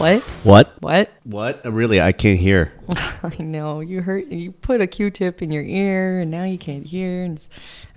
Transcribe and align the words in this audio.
What? 0.00 0.22
What? 0.42 0.74
What? 0.80 1.10
What? 1.24 1.64
Uh, 1.66 1.72
Really, 1.72 2.00
I 2.00 2.12
can't 2.12 2.38
hear. 2.40 2.72
I 3.22 3.36
know 3.38 3.80
you 3.80 4.00
hurt. 4.02 4.26
You 4.28 4.52
put 4.52 4.80
a 4.80 4.86
Q-tip 4.86 5.42
in 5.42 5.50
your 5.52 5.62
ear, 5.62 6.20
and 6.20 6.30
now 6.30 6.44
you 6.44 6.58
can't 6.58 6.86
hear, 6.86 7.22
and 7.22 7.36
it's 7.36 7.48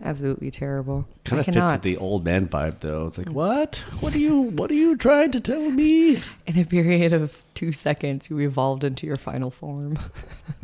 absolutely 0.04 0.52
terrible. 0.52 1.08
Kind 1.24 1.40
of 1.40 1.46
fits 1.46 1.72
with 1.72 1.82
the 1.84 1.98
old 1.98 2.26
man 2.26 2.48
vibe, 2.48 2.82
though. 2.82 3.06
It's 3.08 3.18
like, 3.18 3.30
what? 3.30 3.78
What 4.02 4.14
are 4.14 4.20
you? 4.20 4.42
What 4.42 4.70
are 4.72 4.76
you 4.76 4.96
trying 4.98 5.32
to 5.32 5.40
tell 5.40 5.72
me? 5.72 6.22
In 6.46 6.60
a 6.60 6.66
period 6.66 7.14
of 7.14 7.44
two 7.56 7.72
seconds, 7.72 8.30
you 8.30 8.38
evolved 8.40 8.84
into 8.84 9.08
your 9.08 9.18
final 9.18 9.50
form. 9.52 9.98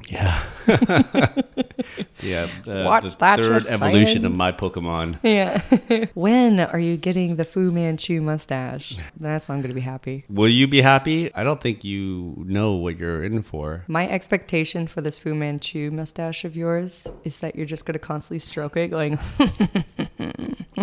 Yeah. 0.09 0.41
yeah. 2.19 2.49
The, 2.65 2.83
What's 2.83 3.13
the 3.13 3.19
that 3.19 3.43
third 3.43 3.67
evolution 3.67 4.05
saying? 4.23 4.25
of 4.25 4.31
my 4.33 4.51
Pokemon. 4.51 5.19
yeah. 5.21 5.61
when 6.15 6.59
are 6.59 6.79
you 6.79 6.97
getting 6.97 7.35
the 7.35 7.45
Fu 7.45 7.69
Manchu 7.69 8.19
mustache? 8.19 8.97
That's 9.19 9.47
when 9.47 9.57
I'm 9.57 9.61
gonna 9.61 9.75
be 9.75 9.81
happy. 9.81 10.25
Will 10.27 10.49
you 10.49 10.67
be 10.67 10.81
happy? 10.81 11.31
I 11.35 11.43
don't 11.43 11.61
think 11.61 11.68
you 11.83 12.33
know 12.45 12.73
what 12.73 12.97
you're 12.97 13.23
in 13.23 13.41
for. 13.43 13.83
My 13.87 14.07
expectation 14.09 14.87
for 14.87 15.01
this 15.01 15.17
Fu 15.17 15.33
Manchu 15.35 15.91
mustache 15.91 16.43
of 16.45 16.55
yours 16.55 17.07
is 17.23 17.37
that 17.39 17.55
you're 17.55 17.65
just 17.65 17.85
gonna 17.85 17.99
constantly 17.99 18.39
stroke 18.39 18.75
it, 18.77 18.89
going, 18.89 19.17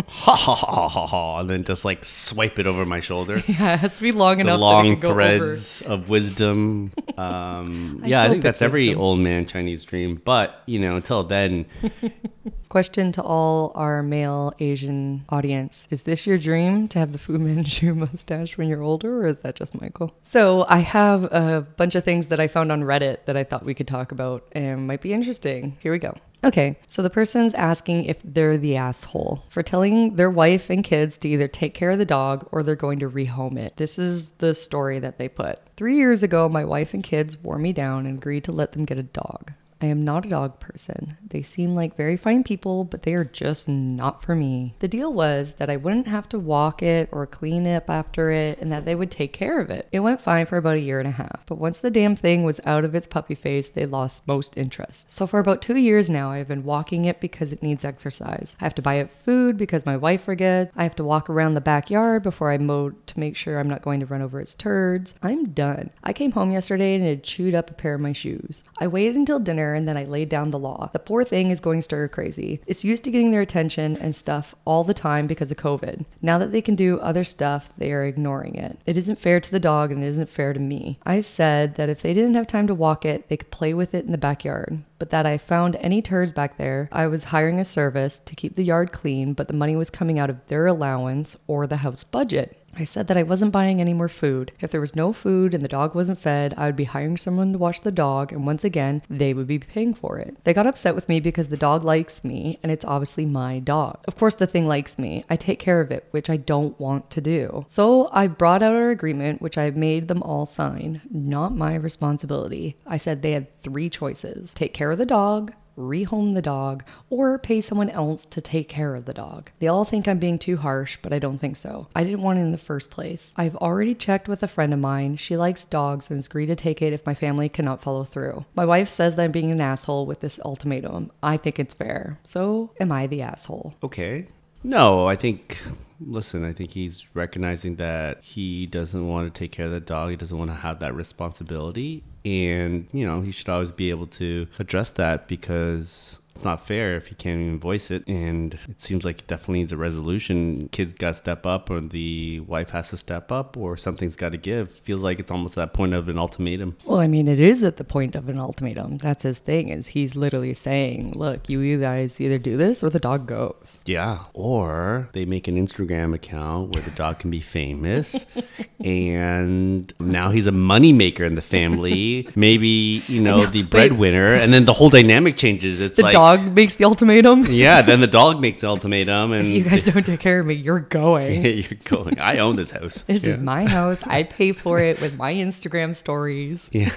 Ha 0.09 0.35
ha 0.35 0.53
ha 0.55 0.87
ha 0.87 1.07
ha, 1.07 1.39
and 1.39 1.49
then 1.49 1.63
just 1.63 1.83
like 1.83 2.05
swipe 2.05 2.59
it 2.59 2.67
over 2.67 2.85
my 2.85 2.99
shoulder. 2.99 3.41
"Yeah, 3.47 3.73
it 3.73 3.79
has 3.79 3.95
to 3.97 4.01
be 4.03 4.11
long 4.11 4.37
the 4.37 4.41
enough." 4.41 4.59
long 4.59 4.85
can 4.85 4.99
go 4.99 5.09
over. 5.09 5.15
threads 5.15 5.81
of 5.81 6.09
wisdom. 6.09 6.91
Um, 7.17 8.01
I 8.03 8.07
yeah, 8.09 8.21
I 8.21 8.29
think 8.29 8.43
that's 8.43 8.61
every 8.61 8.89
wisdom. 8.89 9.01
old 9.01 9.19
man 9.19 9.47
Chinese 9.47 9.83
dream. 9.83 10.21
But 10.23 10.61
you 10.67 10.77
know, 10.77 10.97
until 10.97 11.23
then, 11.23 11.65
Question 12.69 13.13
to 13.13 13.21
all 13.23 13.71
our 13.75 14.03
male 14.03 14.53
Asian 14.59 15.23
audience 15.29 15.87
Is 15.89 16.03
this 16.03 16.27
your 16.27 16.37
dream 16.37 16.87
to 16.89 16.99
have 16.99 17.13
the 17.13 17.17
Fu 17.17 17.37
Manchu 17.37 17.93
mustache 17.95 18.57
when 18.57 18.67
you're 18.67 18.81
older, 18.81 19.21
or 19.21 19.27
is 19.27 19.37
that 19.39 19.55
just 19.55 19.79
Michael? 19.79 20.13
So, 20.23 20.65
I 20.67 20.79
have 20.79 21.23
a 21.25 21.65
bunch 21.77 21.95
of 21.95 22.03
things 22.03 22.25
that 22.27 22.39
I 22.39 22.47
found 22.47 22.71
on 22.71 22.83
Reddit 22.83 23.25
that 23.25 23.37
I 23.37 23.43
thought 23.45 23.63
we 23.63 23.73
could 23.73 23.87
talk 23.87 24.11
about 24.11 24.45
and 24.51 24.85
might 24.85 25.01
be 25.01 25.13
interesting. 25.13 25.77
Here 25.79 25.93
we 25.93 25.99
go. 25.99 26.13
Okay, 26.43 26.77
so 26.87 27.01
the 27.01 27.09
person's 27.09 27.53
asking 27.55 28.05
if 28.05 28.21
they're 28.23 28.57
the 28.57 28.75
asshole 28.75 29.43
for 29.49 29.63
telling 29.63 30.15
their 30.15 30.29
wife 30.29 30.69
and 30.69 30.83
kids 30.83 31.17
to 31.19 31.29
either 31.29 31.47
take 31.47 31.73
care 31.73 31.91
of 31.91 31.97
the 31.97 32.05
dog 32.05 32.47
or 32.51 32.61
they're 32.61 32.75
going 32.75 32.99
to 32.99 33.09
rehome 33.09 33.57
it. 33.57 33.77
This 33.77 33.97
is 33.97 34.29
the 34.37 34.53
story 34.53 34.99
that 34.99 35.17
they 35.17 35.29
put. 35.29 35.59
Three 35.77 35.97
years 35.97 36.21
ago, 36.21 36.47
my 36.47 36.63
wife 36.63 36.93
and 36.93 37.03
kids 37.03 37.37
wore 37.37 37.57
me 37.57 37.73
down 37.73 38.05
and 38.05 38.19
agreed 38.19 38.43
to 38.43 38.51
let 38.51 38.73
them 38.73 38.85
get 38.85 38.99
a 38.99 39.03
dog. 39.03 39.51
I 39.81 39.85
am 39.87 40.03
not 40.03 40.25
a 40.25 40.29
dog 40.29 40.59
person. 40.59 41.17
They 41.29 41.43
seem 41.43 41.75
like 41.75 41.95
very 41.95 42.17
fine 42.17 42.43
people, 42.43 42.83
but 42.83 43.03
they 43.03 43.13
are 43.13 43.23
just 43.23 43.67
not 43.69 44.23
for 44.23 44.35
me. 44.35 44.75
The 44.79 44.87
deal 44.87 45.13
was 45.13 45.53
that 45.55 45.69
I 45.69 45.75
wouldn't 45.75 46.07
have 46.07 46.27
to 46.29 46.39
walk 46.39 46.81
it 46.81 47.09
or 47.11 47.27
clean 47.27 47.67
up 47.67 47.89
after 47.89 48.31
it 48.31 48.59
and 48.59 48.71
that 48.71 48.85
they 48.85 48.95
would 48.95 49.11
take 49.11 49.33
care 49.33 49.59
of 49.59 49.69
it. 49.69 49.87
It 49.91 49.99
went 49.99 50.21
fine 50.21 50.45
for 50.45 50.57
about 50.57 50.77
a 50.77 50.81
year 50.81 50.99
and 50.99 51.07
a 51.07 51.11
half, 51.11 51.45
but 51.45 51.59
once 51.59 51.77
the 51.77 51.91
damn 51.91 52.15
thing 52.15 52.43
was 52.43 52.59
out 52.65 52.85
of 52.85 52.95
its 52.95 53.07
puppy 53.07 53.35
face, 53.35 53.69
they 53.69 53.85
lost 53.85 54.27
most 54.27 54.57
interest. 54.57 55.11
So 55.11 55.27
for 55.27 55.39
about 55.39 55.61
two 55.61 55.77
years 55.77 56.09
now, 56.09 56.31
I've 56.31 56.47
been 56.47 56.63
walking 56.63 57.05
it 57.05 57.19
because 57.19 57.53
it 57.53 57.61
needs 57.61 57.85
exercise. 57.85 58.55
I 58.59 58.63
have 58.63 58.75
to 58.75 58.81
buy 58.81 58.95
it 58.95 59.11
food 59.23 59.57
because 59.57 59.85
my 59.85 59.97
wife 59.97 60.23
forgets. 60.23 60.71
I 60.75 60.83
have 60.83 60.95
to 60.95 61.03
walk 61.03 61.29
around 61.29 61.53
the 61.53 61.61
backyard 61.61 62.23
before 62.23 62.51
I 62.51 62.57
mow 62.57 62.89
to 62.89 63.19
make 63.19 63.35
sure 63.35 63.59
I'm 63.59 63.69
not 63.69 63.81
going 63.83 63.99
to 63.99 64.05
run 64.05 64.21
over 64.21 64.39
its 64.39 64.55
turds. 64.55 65.13
I'm 65.21 65.49
done. 65.49 65.91
I 66.03 66.13
came 66.13 66.31
home 66.31 66.51
yesterday 66.51 66.95
and 66.95 67.05
it 67.05 67.23
chewed 67.23 67.53
up 67.53 67.69
a 67.69 67.73
pair 67.73 67.93
of 67.93 68.01
my 68.01 68.13
shoes. 68.13 68.63
I 68.79 68.87
waited 68.87 69.15
until 69.15 69.39
dinner 69.39 69.66
and 69.73 69.87
then 69.87 69.97
I 69.97 70.05
laid 70.05 70.29
down 70.29 70.51
the 70.51 70.59
law. 70.59 70.89
The 70.93 70.99
poor 70.99 71.23
thing 71.23 71.51
is 71.51 71.59
going 71.59 71.81
stir 71.81 72.07
crazy. 72.07 72.59
It's 72.67 72.83
used 72.83 73.03
to 73.03 73.11
getting 73.11 73.31
their 73.31 73.41
attention 73.41 73.97
and 73.97 74.15
stuff 74.15 74.55
all 74.65 74.83
the 74.83 74.93
time 74.93 75.27
because 75.27 75.51
of 75.51 75.57
COVID. 75.57 76.05
Now 76.21 76.37
that 76.37 76.51
they 76.51 76.61
can 76.61 76.75
do 76.75 76.99
other 76.99 77.23
stuff, 77.23 77.69
they 77.77 77.91
are 77.91 78.05
ignoring 78.05 78.55
it. 78.55 78.79
It 78.85 78.97
isn't 78.97 79.19
fair 79.19 79.39
to 79.39 79.51
the 79.51 79.59
dog 79.59 79.91
and 79.91 80.03
it 80.03 80.07
isn't 80.07 80.29
fair 80.29 80.53
to 80.53 80.59
me. 80.59 80.99
I 81.05 81.21
said 81.21 81.75
that 81.75 81.89
if 81.89 82.01
they 82.01 82.13
didn't 82.13 82.35
have 82.35 82.47
time 82.47 82.67
to 82.67 82.75
walk 82.75 83.05
it, 83.05 83.29
they 83.29 83.37
could 83.37 83.51
play 83.51 83.73
with 83.73 83.93
it 83.93 84.05
in 84.05 84.11
the 84.11 84.17
backyard. 84.17 84.83
But 84.99 85.11
that 85.11 85.25
I 85.25 85.37
found 85.37 85.75
any 85.77 86.01
turds 86.01 86.31
back 86.31 86.57
there, 86.57 86.89
I 86.91 87.07
was 87.07 87.25
hiring 87.25 87.59
a 87.59 87.65
service 87.65 88.17
to 88.19 88.35
keep 88.35 88.55
the 88.55 88.63
yard 88.63 88.91
clean, 88.91 89.33
but 89.33 89.47
the 89.47 89.53
money 89.53 89.75
was 89.75 89.89
coming 89.89 90.17
out 90.17 90.29
of 90.29 90.45
their 90.47 90.65
allowance 90.65 91.37
or 91.47 91.67
the 91.67 91.77
house 91.77 92.03
budget. 92.03 92.57
I 92.79 92.83
said 92.83 93.07
that 93.07 93.17
I 93.17 93.23
wasn't 93.23 93.51
buying 93.51 93.81
any 93.81 93.93
more 93.93 94.07
food. 94.07 94.51
If 94.61 94.69
there 94.69 94.81
was 94.81 94.95
no 94.95 95.11
food 95.11 95.55
and 95.55 95.63
the 95.63 95.67
dog 95.67 95.95
wasn't 95.95 96.21
fed, 96.21 96.53
I 96.57 96.67
would 96.67 96.75
be 96.75 96.83
hiring 96.83 97.17
someone 97.17 97.51
to 97.53 97.57
watch 97.57 97.81
the 97.81 97.91
dog, 97.91 98.31
and 98.31 98.45
once 98.45 98.63
again, 98.63 99.01
they 99.09 99.33
would 99.33 99.47
be 99.47 99.57
paying 99.57 99.95
for 99.95 100.19
it. 100.19 100.37
They 100.43 100.53
got 100.53 100.67
upset 100.67 100.93
with 100.93 101.09
me 101.09 101.19
because 101.19 101.47
the 101.47 101.57
dog 101.57 101.83
likes 101.83 102.23
me, 102.23 102.59
and 102.61 102.71
it's 102.71 102.85
obviously 102.85 103.25
my 103.25 103.57
dog. 103.59 104.03
Of 104.07 104.15
course, 104.15 104.35
the 104.35 104.45
thing 104.45 104.67
likes 104.67 104.99
me. 104.99 105.25
I 105.27 105.35
take 105.35 105.57
care 105.57 105.81
of 105.81 105.89
it, 105.89 106.05
which 106.11 106.29
I 106.29 106.37
don't 106.37 106.79
want 106.79 107.09
to 107.11 107.21
do. 107.21 107.65
So 107.67 108.09
I 108.11 108.27
brought 108.27 108.61
out 108.61 108.75
our 108.75 108.89
agreement, 108.89 109.41
which 109.41 109.57
I 109.57 109.71
made 109.71 110.07
them 110.07 110.21
all 110.21 110.45
sign. 110.45 111.01
Not 111.09 111.55
my 111.55 111.73
responsibility. 111.73 112.77
I 112.85 112.97
said 112.97 113.21
they 113.23 113.31
had 113.31 113.59
three 113.61 113.89
choices 113.89 114.53
take 114.53 114.73
care 114.73 114.91
of 114.91 114.99
the 114.99 115.05
dog, 115.05 115.53
rehome 115.77 116.33
the 116.33 116.41
dog, 116.41 116.83
or 117.09 117.37
pay 117.37 117.61
someone 117.61 117.89
else 117.89 118.25
to 118.25 118.41
take 118.41 118.67
care 118.67 118.95
of 118.95 119.05
the 119.05 119.13
dog. 119.13 119.51
They 119.59 119.67
all 119.67 119.85
think 119.85 120.07
I'm 120.07 120.19
being 120.19 120.39
too 120.39 120.57
harsh, 120.57 120.97
but 121.01 121.13
I 121.13 121.19
don't 121.19 121.37
think 121.37 121.55
so. 121.55 121.87
I 121.95 122.03
didn't 122.03 122.21
want 122.23 122.39
it 122.39 122.43
in 122.43 122.51
the 122.51 122.57
first 122.57 122.89
place. 122.89 123.31
I've 123.35 123.55
already 123.55 123.95
checked 123.95 124.27
with 124.27 124.43
a 124.43 124.47
friend 124.47 124.73
of 124.73 124.79
mine. 124.79 125.17
She 125.17 125.37
likes 125.37 125.63
dogs 125.63 126.09
and 126.09 126.19
is 126.19 126.25
agreed 126.25 126.47
to 126.47 126.55
take 126.55 126.81
it 126.81 126.93
if 126.93 127.05
my 127.05 127.13
family 127.13 127.49
cannot 127.49 127.81
follow 127.81 128.03
through. 128.03 128.45
My 128.55 128.65
wife 128.65 128.89
says 128.89 129.15
that 129.15 129.23
I'm 129.23 129.31
being 129.31 129.51
an 129.51 129.61
asshole 129.61 130.05
with 130.05 130.19
this 130.19 130.39
ultimatum. 130.43 131.11
I 131.21 131.37
think 131.37 131.59
it's 131.59 131.73
fair. 131.73 132.17
So, 132.23 132.71
am 132.79 132.91
I 132.91 133.07
the 133.07 133.21
asshole? 133.21 133.75
okay. 133.83 134.27
No, 134.63 135.07
I 135.07 135.15
think. 135.15 135.61
Listen, 135.99 136.43
I 136.43 136.53
think 136.53 136.71
he's 136.71 137.05
recognizing 137.15 137.77
that 137.77 138.23
he 138.23 138.67
doesn't 138.67 139.07
want 139.07 139.33
to 139.33 139.39
take 139.39 139.51
care 139.51 139.65
of 139.65 139.71
the 139.71 139.79
dog. 139.79 140.11
He 140.11 140.15
doesn't 140.15 140.37
want 140.37 140.51
to 140.51 140.55
have 140.55 140.79
that 140.79 140.93
responsibility, 140.93 142.03
and 142.23 142.87
you 142.91 143.05
know 143.05 143.21
he 143.21 143.31
should 143.31 143.49
always 143.49 143.71
be 143.71 143.89
able 143.89 144.07
to 144.07 144.47
address 144.59 144.91
that 144.91 145.27
because 145.27 146.19
it's 146.37 146.45
not 146.45 146.65
fair 146.65 146.95
if 146.95 147.07
he 147.07 147.15
can't 147.15 147.41
even 147.41 147.59
voice 147.59 147.89
it. 147.91 148.07
And 148.07 148.53
it 148.69 148.79
seems 148.79 149.03
like 149.03 149.19
it 149.21 149.27
definitely 149.27 149.59
needs 149.59 149.71
a 149.71 149.77
resolution. 149.77 150.69
Kids 150.71 150.93
got 150.93 151.09
to 151.09 151.13
step 151.15 151.45
up, 151.45 151.69
or 151.69 151.81
the 151.81 152.39
wife 152.41 152.69
has 152.69 152.89
to 152.91 152.97
step 152.97 153.31
up, 153.31 153.57
or 153.57 153.75
something's 153.75 154.15
got 154.15 154.31
to 154.33 154.37
give. 154.37 154.71
Feels 154.83 155.01
like 155.01 155.19
it's 155.19 155.31
almost 155.31 155.55
that 155.55 155.73
point 155.73 155.93
of 155.93 156.07
an 156.09 156.17
ultimatum. 156.17 156.77
Well, 156.85 156.99
I 156.99 157.07
mean, 157.07 157.27
it 157.27 157.39
is 157.39 157.63
at 157.63 157.77
the 157.77 157.83
point 157.83 158.15
of 158.15 158.29
an 158.29 158.39
ultimatum. 158.39 158.99
That's 158.99 159.23
his 159.23 159.39
thing. 159.39 159.69
Is 159.69 159.87
he's 159.89 160.15
literally 160.15 160.53
saying, 160.53 161.13
"Look, 161.13 161.49
you 161.49 161.79
guys 161.79 162.21
either 162.21 162.37
do 162.37 162.55
this 162.55 162.83
or 162.83 162.89
the 162.89 162.99
dog 162.99 163.27
goes." 163.27 163.79
Yeah. 163.85 164.19
Or 164.33 165.09
they 165.13 165.25
make 165.25 165.47
an 165.47 165.55
Instagram 165.57 166.13
account 166.13 166.73
where 166.75 166.83
the 166.83 166.91
dog 166.91 167.19
can 167.19 167.31
be 167.31 167.41
famous. 167.41 168.25
and 168.83 169.93
now 169.99 170.29
he's 170.29 170.47
a 170.47 170.51
moneymaker 170.51 171.21
in 171.21 171.35
the 171.35 171.41
family. 171.41 172.27
Maybe, 172.35 173.03
you 173.07 173.21
know, 173.21 173.45
the 173.45 173.63
breadwinner. 173.63 174.33
And 174.33 174.53
then 174.53 174.65
the 174.65 174.73
whole 174.73 174.89
dynamic 174.89 175.37
changes. 175.37 175.79
It's 175.79 175.97
The 175.97 176.03
like, 176.03 176.13
dog 176.35 176.53
makes 176.53 176.75
the 176.75 176.85
ultimatum. 176.85 177.45
yeah, 177.49 177.81
then 177.81 178.01
the 178.01 178.07
dog 178.07 178.41
makes 178.41 178.61
the 178.61 178.67
ultimatum. 178.67 179.31
And 179.31 179.47
If 179.47 179.53
you 179.53 179.63
guys 179.63 179.83
don't 179.93 180.05
take 180.05 180.19
care 180.19 180.39
of 180.39 180.45
me, 180.45 180.53
you're 180.53 180.79
going. 180.79 181.45
you're 181.45 181.79
going, 181.85 182.19
I 182.19 182.39
own 182.39 182.55
this 182.55 182.71
house. 182.71 183.03
This 183.03 183.23
yeah. 183.23 183.35
is 183.35 183.39
my 183.39 183.65
house. 183.65 184.03
I 184.05 184.23
pay 184.23 184.51
for 184.51 184.79
it 184.79 184.99
with 185.01 185.15
my 185.15 185.33
Instagram 185.33 185.95
stories. 185.95 186.69
yeah. 186.71 186.91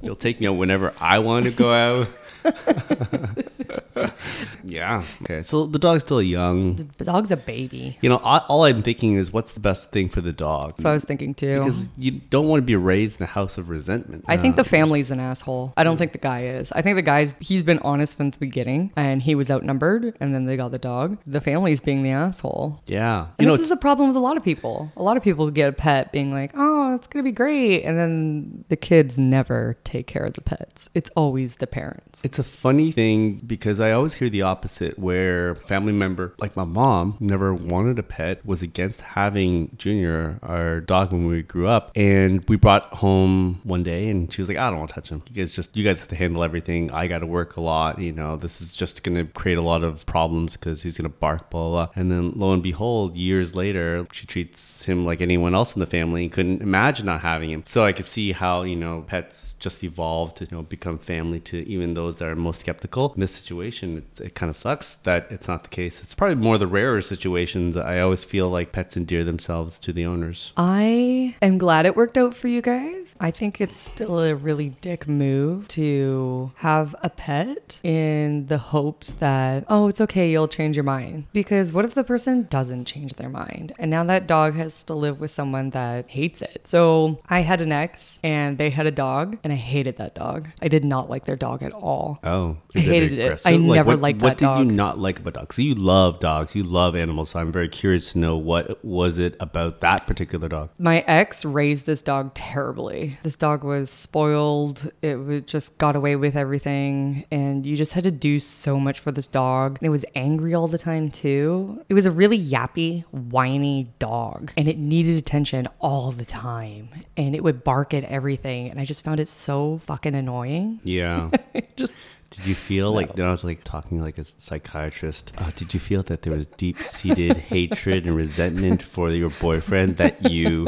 You'll 0.00 0.16
take 0.16 0.40
me 0.40 0.46
out 0.48 0.54
whenever 0.54 0.92
I 1.00 1.20
want 1.20 1.44
to 1.44 1.50
go 1.50 2.08
out. 2.44 3.78
yeah. 4.64 5.04
Okay. 5.22 5.42
So 5.42 5.66
the 5.66 5.78
dog's 5.78 6.02
still 6.02 6.22
young. 6.22 6.76
The 6.98 7.04
dog's 7.04 7.30
a 7.30 7.36
baby. 7.36 7.98
You 8.00 8.08
know, 8.08 8.18
all 8.18 8.44
all 8.48 8.64
I'm 8.64 8.82
thinking 8.82 9.14
is 9.14 9.32
what's 9.32 9.52
the 9.52 9.60
best 9.60 9.90
thing 9.90 10.08
for 10.08 10.20
the 10.20 10.32
dog? 10.32 10.80
So 10.80 10.90
I 10.90 10.92
was 10.92 11.04
thinking 11.04 11.34
too. 11.34 11.58
Because 11.58 11.86
you 11.96 12.12
don't 12.30 12.48
want 12.48 12.58
to 12.58 12.66
be 12.66 12.76
raised 12.76 13.20
in 13.20 13.24
a 13.24 13.28
house 13.28 13.58
of 13.58 13.68
resentment. 13.68 14.24
I 14.28 14.36
think 14.36 14.56
the 14.56 14.64
family's 14.64 15.10
an 15.10 15.20
asshole. 15.20 15.72
I 15.76 15.84
don't 15.84 15.96
think 15.96 16.12
the 16.12 16.18
guy 16.18 16.44
is. 16.44 16.72
I 16.72 16.82
think 16.82 16.96
the 16.96 17.02
guy's 17.02 17.34
he's 17.40 17.62
been 17.62 17.78
honest 17.80 18.16
from 18.16 18.30
the 18.30 18.38
beginning 18.38 18.92
and 18.96 19.22
he 19.22 19.34
was 19.34 19.50
outnumbered 19.50 20.16
and 20.20 20.34
then 20.34 20.46
they 20.46 20.56
got 20.56 20.70
the 20.70 20.78
dog. 20.78 21.18
The 21.26 21.40
family's 21.40 21.80
being 21.80 22.02
the 22.02 22.10
asshole. 22.10 22.80
yeah. 22.86 23.26
And 23.38 23.46
You 23.46 23.50
this 23.52 23.54
it's, 23.60 23.64
is 23.66 23.70
a 23.70 23.76
problem 23.76 24.08
with 24.08 24.16
a 24.16 24.20
lot 24.20 24.36
of 24.36 24.44
people. 24.44 24.92
A 24.96 25.02
lot 25.02 25.16
of 25.16 25.22
people 25.22 25.50
get 25.50 25.68
a 25.68 25.72
pet 25.72 26.12
being 26.12 26.32
like, 26.32 26.52
oh, 26.54 26.94
it's 26.94 27.06
going 27.06 27.24
to 27.24 27.28
be 27.28 27.34
great. 27.34 27.82
And 27.84 27.98
then 27.98 28.64
the 28.68 28.76
kids 28.76 29.18
never 29.18 29.76
take 29.84 30.06
care 30.06 30.24
of 30.24 30.34
the 30.34 30.40
pets. 30.40 30.88
It's 30.94 31.10
always 31.16 31.56
the 31.56 31.66
parents. 31.66 32.22
it's 32.24 32.38
a 32.38 32.44
funny 32.44 32.92
thing 32.92 33.40
because 33.46 33.80
I 33.82 33.92
always 33.92 34.14
hear 34.14 34.28
the 34.28 34.42
opposite 34.42 34.98
where 34.98 35.54
family 35.54 35.92
member, 35.92 36.34
like 36.38 36.56
my 36.56 36.64
mom, 36.64 37.16
never 37.20 37.52
wanted 37.54 37.98
a 37.98 38.02
pet, 38.02 38.44
was 38.44 38.62
against 38.62 39.00
having 39.00 39.74
Junior, 39.76 40.38
our 40.42 40.80
dog, 40.80 41.12
when 41.12 41.26
we 41.26 41.42
grew 41.42 41.66
up. 41.68 41.90
And 41.94 42.48
we 42.48 42.56
brought 42.56 42.92
home 42.94 43.60
one 43.64 43.82
day 43.82 44.08
and 44.08 44.32
she 44.32 44.40
was 44.40 44.48
like, 44.48 44.58
I 44.58 44.70
don't 44.70 44.78
want 44.78 44.90
to 44.90 44.94
touch 44.94 45.08
him. 45.08 45.22
You 45.28 45.42
guys 45.42 45.52
just, 45.52 45.76
you 45.76 45.84
guys 45.84 46.00
have 46.00 46.08
to 46.08 46.16
handle 46.16 46.44
everything. 46.44 46.90
I 46.90 47.06
got 47.06 47.18
to 47.18 47.26
work 47.26 47.56
a 47.56 47.60
lot. 47.60 47.98
You 47.98 48.12
know, 48.12 48.36
this 48.36 48.60
is 48.60 48.74
just 48.74 49.02
going 49.02 49.16
to 49.16 49.24
create 49.32 49.58
a 49.58 49.62
lot 49.62 49.82
of 49.82 50.06
problems 50.06 50.56
because 50.56 50.82
he's 50.82 50.96
going 50.96 51.10
to 51.10 51.16
bark, 51.18 51.50
blah, 51.50 51.68
blah, 51.68 51.86
blah. 51.86 51.92
And 51.94 52.10
then 52.10 52.32
lo 52.36 52.52
and 52.52 52.62
behold, 52.62 53.16
years 53.16 53.54
later, 53.54 54.06
she 54.12 54.26
treats 54.26 54.84
him 54.84 55.04
like 55.04 55.20
anyone 55.20 55.54
else 55.54 55.74
in 55.74 55.80
the 55.80 55.86
family 55.86 56.22
and 56.24 56.32
couldn't 56.32 56.62
imagine 56.62 57.06
not 57.06 57.20
having 57.20 57.50
him. 57.50 57.64
So 57.66 57.84
I 57.84 57.92
could 57.92 58.06
see 58.06 58.32
how, 58.32 58.62
you 58.62 58.76
know, 58.76 59.04
pets 59.06 59.54
just 59.58 59.82
evolved 59.82 60.36
to, 60.38 60.44
you 60.44 60.56
know, 60.56 60.62
become 60.62 60.98
family 60.98 61.40
to 61.40 61.58
even 61.68 61.94
those 61.94 62.16
that 62.16 62.28
are 62.28 62.36
most 62.36 62.60
skeptical 62.60 63.12
in 63.14 63.20
this 63.20 63.34
situation. 63.34 63.71
Situation. 63.72 63.98
It, 63.98 64.20
it 64.26 64.34
kind 64.34 64.50
of 64.50 64.56
sucks 64.56 64.96
that 64.96 65.26
it's 65.30 65.48
not 65.48 65.62
the 65.64 65.68
case. 65.68 66.02
It's 66.02 66.14
probably 66.14 66.36
more 66.36 66.58
the 66.58 66.66
rarer 66.66 67.00
situations. 67.00 67.76
I 67.76 68.00
always 68.00 68.24
feel 68.24 68.48
like 68.48 68.72
pets 68.72 68.96
endear 68.96 69.24
themselves 69.24 69.78
to 69.80 69.92
the 69.92 70.04
owners. 70.04 70.52
I 70.56 71.36
am 71.40 71.58
glad 71.58 71.86
it 71.86 71.96
worked 71.96 72.18
out 72.18 72.34
for 72.34 72.48
you 72.48 72.62
guys. 72.62 73.14
I 73.20 73.30
think 73.30 73.60
it's 73.60 73.76
still 73.76 74.20
a 74.20 74.34
really 74.34 74.70
dick 74.80 75.08
move 75.08 75.68
to 75.68 76.52
have 76.56 76.94
a 77.02 77.10
pet 77.10 77.80
in 77.82 78.46
the 78.46 78.58
hopes 78.58 79.12
that, 79.14 79.64
oh, 79.68 79.88
it's 79.88 80.00
okay, 80.00 80.30
you'll 80.30 80.48
change 80.48 80.76
your 80.76 80.84
mind. 80.84 81.26
Because 81.32 81.72
what 81.72 81.84
if 81.84 81.94
the 81.94 82.04
person 82.04 82.46
doesn't 82.50 82.84
change 82.84 83.14
their 83.14 83.28
mind? 83.28 83.72
And 83.78 83.90
now 83.90 84.04
that 84.04 84.26
dog 84.26 84.54
has 84.54 84.84
to 84.84 84.94
live 84.94 85.20
with 85.20 85.30
someone 85.30 85.70
that 85.70 86.10
hates 86.10 86.42
it. 86.42 86.66
So 86.66 87.20
I 87.28 87.40
had 87.40 87.60
an 87.60 87.72
ex 87.72 88.20
and 88.22 88.58
they 88.58 88.70
had 88.70 88.86
a 88.86 88.90
dog 88.90 89.38
and 89.44 89.52
I 89.52 89.56
hated 89.56 89.96
that 89.98 90.14
dog. 90.14 90.48
I 90.60 90.68
did 90.68 90.84
not 90.84 91.08
like 91.08 91.24
their 91.24 91.36
dog 91.36 91.62
at 91.62 91.72
all. 91.72 92.18
Oh, 92.24 92.56
I 92.76 92.80
hated 92.80 93.12
it. 93.12 93.42
I 93.44 93.56
never 93.62 93.92
what, 93.92 94.00
liked 94.00 94.22
What 94.22 94.38
that 94.38 94.56
did 94.56 94.68
you 94.68 94.74
not 94.74 94.98
like 94.98 95.20
about 95.20 95.34
dogs? 95.34 95.56
So 95.56 95.62
you 95.62 95.74
love 95.74 96.20
dogs. 96.20 96.54
You 96.54 96.64
love 96.64 96.94
animals. 96.96 97.30
So 97.30 97.40
I'm 97.40 97.52
very 97.52 97.68
curious 97.68 98.12
to 98.12 98.18
know 98.18 98.36
what 98.36 98.84
was 98.84 99.18
it 99.18 99.36
about 99.40 99.80
that 99.80 100.06
particular 100.06 100.48
dog. 100.48 100.70
My 100.78 101.04
ex 101.06 101.44
raised 101.44 101.86
this 101.86 102.02
dog 102.02 102.32
terribly. 102.34 103.18
This 103.22 103.36
dog 103.36 103.64
was 103.64 103.90
spoiled. 103.90 104.90
It 105.02 105.46
just 105.46 105.78
got 105.78 105.96
away 105.96 106.16
with 106.16 106.36
everything. 106.36 107.24
And 107.30 107.64
you 107.66 107.76
just 107.76 107.92
had 107.92 108.04
to 108.04 108.10
do 108.10 108.38
so 108.38 108.78
much 108.78 109.00
for 109.00 109.12
this 109.12 109.26
dog. 109.26 109.78
And 109.80 109.86
it 109.86 109.90
was 109.90 110.04
angry 110.14 110.54
all 110.54 110.68
the 110.68 110.78
time, 110.78 111.10
too. 111.10 111.84
It 111.88 111.94
was 111.94 112.06
a 112.06 112.10
really 112.10 112.40
yappy, 112.40 113.04
whiny 113.10 113.88
dog. 113.98 114.52
And 114.56 114.68
it 114.68 114.78
needed 114.78 115.16
attention 115.16 115.68
all 115.80 116.12
the 116.12 116.24
time. 116.24 116.88
And 117.16 117.34
it 117.34 117.42
would 117.42 117.64
bark 117.64 117.94
at 117.94 118.04
everything. 118.04 118.70
And 118.70 118.80
I 118.80 118.84
just 118.84 119.04
found 119.04 119.20
it 119.20 119.28
so 119.28 119.80
fucking 119.86 120.14
annoying. 120.14 120.80
Yeah. 120.84 121.30
Just 121.76 121.94
Did 122.36 122.46
you 122.46 122.54
feel 122.54 122.92
like 122.92 123.16
when 123.16 123.26
I 123.26 123.30
was 123.30 123.44
like 123.44 123.62
talking 123.64 124.00
like 124.00 124.18
a 124.18 124.24
psychiatrist? 124.24 125.32
Uh, 125.38 125.50
did 125.54 125.74
you 125.74 125.80
feel 125.80 126.02
that 126.04 126.22
there 126.22 126.32
was 126.32 126.46
deep 126.46 126.82
seated 126.82 127.36
hatred 127.52 128.06
and 128.06 128.16
resentment 128.16 128.82
for 128.82 129.10
your 129.10 129.30
boyfriend 129.40 129.98
that 129.98 130.30
you, 130.30 130.66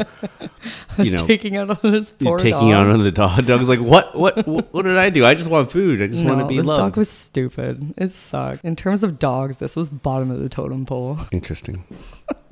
you 0.99 1.11
know, 1.11 1.25
taking 1.27 1.57
out 1.57 1.69
on 1.83 1.91
this 1.91 2.11
poor 2.11 2.37
taking 2.37 2.51
dog. 2.69 2.73
out 2.73 2.87
on 2.87 3.03
the 3.03 3.11
dog? 3.11 3.45
Dog 3.45 3.59
was 3.59 3.69
like, 3.69 3.79
what, 3.79 4.15
what, 4.15 4.45
what, 4.47 4.73
what 4.73 4.85
did 4.85 4.97
I 4.97 5.09
do? 5.09 5.25
I 5.25 5.33
just 5.33 5.49
want 5.49 5.71
food. 5.71 6.01
I 6.01 6.07
just 6.07 6.23
want 6.23 6.37
to 6.37 6.43
No, 6.43 6.47
be 6.47 6.57
this 6.57 6.65
loved. 6.65 6.79
dog 6.79 6.97
was 6.97 7.09
stupid. 7.09 7.93
It 7.97 8.11
sucked. 8.11 8.63
In 8.63 8.75
terms 8.75 9.03
of 9.03 9.19
dogs, 9.19 9.57
this 9.57 9.75
was 9.75 9.89
bottom 9.89 10.29
of 10.31 10.39
the 10.39 10.49
totem 10.49 10.85
pole. 10.85 11.19
Interesting. 11.31 11.83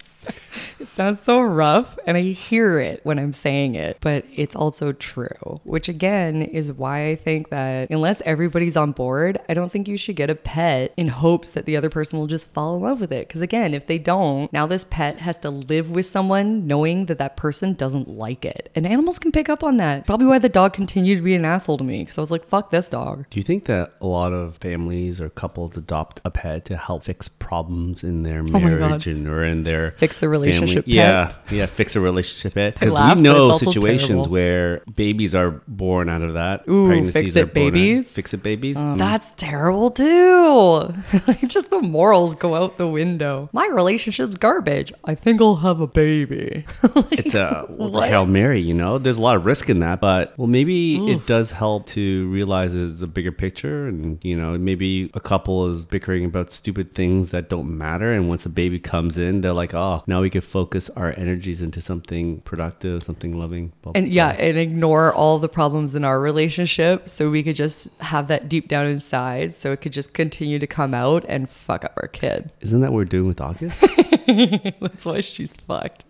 It 0.83 0.89
sounds 0.89 1.21
so 1.21 1.39
rough, 1.39 1.97
and 2.05 2.17
I 2.17 2.21
hear 2.33 2.77
it 2.77 2.99
when 3.05 3.17
I'm 3.17 3.31
saying 3.31 3.75
it, 3.75 3.99
but 4.01 4.25
it's 4.35 4.53
also 4.53 4.91
true, 4.91 5.61
which 5.63 5.87
again 5.87 6.41
is 6.41 6.73
why 6.73 7.07
I 7.07 7.15
think 7.15 7.51
that 7.51 7.89
unless 7.89 8.21
everybody's 8.25 8.75
on 8.75 8.91
board, 8.91 9.39
I 9.47 9.53
don't 9.53 9.71
think 9.71 9.87
you 9.87 9.95
should 9.95 10.17
get 10.17 10.29
a 10.29 10.35
pet 10.35 10.91
in 10.97 11.07
hopes 11.07 11.53
that 11.53 11.65
the 11.65 11.77
other 11.77 11.89
person 11.89 12.19
will 12.19 12.27
just 12.27 12.51
fall 12.51 12.75
in 12.75 12.83
love 12.83 12.99
with 12.99 13.13
it. 13.13 13.29
Because 13.29 13.39
again, 13.39 13.73
if 13.73 13.87
they 13.87 13.97
don't, 13.97 14.51
now 14.51 14.67
this 14.67 14.83
pet 14.83 15.19
has 15.19 15.37
to 15.37 15.49
live 15.49 15.89
with 15.89 16.05
someone 16.05 16.67
knowing 16.67 17.05
that 17.05 17.17
that 17.17 17.37
person 17.37 17.75
doesn't 17.75 18.09
like 18.09 18.43
it. 18.43 18.69
And 18.75 18.85
animals 18.85 19.19
can 19.19 19.31
pick 19.31 19.47
up 19.47 19.63
on 19.63 19.77
that. 19.77 20.05
Probably 20.05 20.27
why 20.27 20.39
the 20.39 20.49
dog 20.49 20.73
continued 20.73 21.15
to 21.15 21.21
be 21.21 21.33
an 21.33 21.45
asshole 21.45 21.77
to 21.77 21.85
me, 21.85 21.99
because 21.99 22.17
I 22.17 22.21
was 22.21 22.31
like, 22.31 22.45
fuck 22.45 22.71
this 22.71 22.89
dog. 22.89 23.25
Do 23.29 23.39
you 23.39 23.43
think 23.43 23.67
that 23.67 23.93
a 24.01 24.05
lot 24.05 24.33
of 24.33 24.57
families 24.57 25.21
or 25.21 25.29
couples 25.29 25.77
adopt 25.77 26.19
a 26.25 26.29
pet 26.29 26.65
to 26.65 26.75
help 26.75 27.05
fix 27.05 27.29
problems 27.29 28.03
in 28.03 28.23
their 28.23 28.41
Oh 28.41 28.59
marriage 28.59 29.07
and 29.07 29.29
or 29.29 29.45
in 29.45 29.63
their 29.63 29.91
Fix 29.91 30.19
the 30.19 30.27
relationship 30.27 30.72
pet? 30.81 30.87
Yeah, 30.87 31.33
yeah, 31.51 31.65
fix 31.65 31.95
a 31.95 31.99
relationship 32.01 32.53
pet. 32.55 32.73
Because 32.79 32.99
we 32.99 33.21
know 33.21 33.53
situations 33.57 34.27
where 34.27 34.81
babies 34.95 35.33
are 35.35 35.51
born 35.67 36.09
out 36.09 36.21
of 36.21 36.33
that. 36.33 36.67
Ooh, 36.67 37.09
fix-it 37.11 37.39
are 37.41 37.45
born 37.45 37.67
out- 37.67 37.73
babies? 37.73 38.11
Fix 38.11 38.33
it 38.33 38.43
babies. 38.43 38.77
Oh, 38.77 38.81
mm. 38.81 38.97
That's 38.97 39.31
terrible 39.37 39.91
too. 39.91 40.93
Like, 41.27 41.47
Just 41.47 41.69
the 41.69 41.79
morals 41.81 42.35
go 42.35 42.55
out 42.55 42.77
the 42.77 42.87
window. 42.87 43.49
My 43.53 43.67
relationship's 43.67 44.35
garbage. 44.37 44.91
I 45.05 45.15
think 45.15 45.41
I'll 45.41 45.55
have 45.57 45.79
a 45.79 45.87
baby. 45.87 46.65
it's 47.11 47.33
a 47.35 47.65
it's 47.69 47.69
a 47.69 47.73
What? 47.73 48.09
hail 48.09 48.25
mary, 48.25 48.59
you 48.59 48.73
know. 48.73 48.97
There's 48.97 49.17
a 49.17 49.21
lot 49.21 49.35
of 49.35 49.45
risk 49.45 49.69
in 49.69 49.79
that, 49.79 50.01
but 50.01 50.33
well, 50.37 50.47
maybe 50.47 50.97
it 51.11 51.25
does 51.27 51.51
help 51.51 51.87
to 51.87 52.27
realize 52.29 52.73
there's 52.73 53.01
a 53.01 53.07
bigger 53.07 53.31
picture, 53.31 53.87
and 53.87 54.19
you 54.23 54.35
know, 54.35 54.57
maybe 54.57 55.11
a 55.13 55.19
couple 55.19 55.69
is 55.69 55.85
bickering 55.85 56.25
about 56.25 56.51
stupid 56.51 56.93
things 56.93 57.31
that 57.31 57.49
don't 57.49 57.77
matter, 57.77 58.11
and 58.13 58.27
once 58.27 58.45
a 58.45 58.49
baby 58.49 58.79
comes 58.79 59.17
in, 59.17 59.41
they're 59.41 59.53
like, 59.53 59.73
oh, 59.73 60.03
now 60.07 60.21
we 60.21 60.29
can 60.29 60.41
focus 60.41 60.62
our 60.95 61.13
energies 61.17 61.61
into 61.61 61.81
something 61.81 62.41
productive, 62.41 63.03
something 63.03 63.37
loving. 63.37 63.73
blah, 63.81 63.91
blah, 63.91 63.99
and 63.99 64.11
yeah, 64.11 64.29
and 64.29 64.57
ignore 64.57 65.13
all 65.13 65.39
the 65.39 65.49
problems 65.49 65.95
in 65.95 66.03
our 66.03 66.19
relationship 66.19 67.07
so 67.07 67.29
we 67.29 67.43
could 67.43 67.55
just 67.55 67.87
have 67.99 68.27
that 68.27 68.49
deep 68.49 68.67
down 68.67 68.85
inside 68.87 69.55
so 69.55 69.71
it 69.71 69.81
could 69.81 69.93
just 69.93 70.13
continue 70.13 70.59
to 70.59 70.67
come 70.67 70.93
out 70.93 71.25
and 71.27 71.49
fuck 71.49 71.83
up 71.85 71.93
our 72.01 72.07
kid. 72.07 72.51
Isn't 72.61 72.81
that 72.81 72.91
what 72.91 72.97
we're 72.97 73.05
doing 73.05 73.27
with 73.27 73.41
August? 73.41 73.81
That's 74.27 75.05
why 75.05 75.21
she's 75.21 75.53
fucked. 75.53 76.03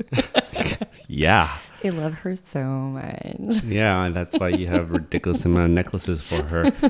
yeah. 1.08 1.56
I 1.84 1.90
love 1.90 2.14
her 2.16 2.36
so 2.36 2.64
much. 2.64 3.64
Yeah, 3.64 4.10
that's 4.10 4.38
why 4.38 4.50
you 4.50 4.68
have 4.68 4.92
ridiculous 4.92 5.46
amount 5.46 5.66
of 5.66 5.72
necklaces 5.72 6.22
for 6.22 6.42
her. 6.44 6.72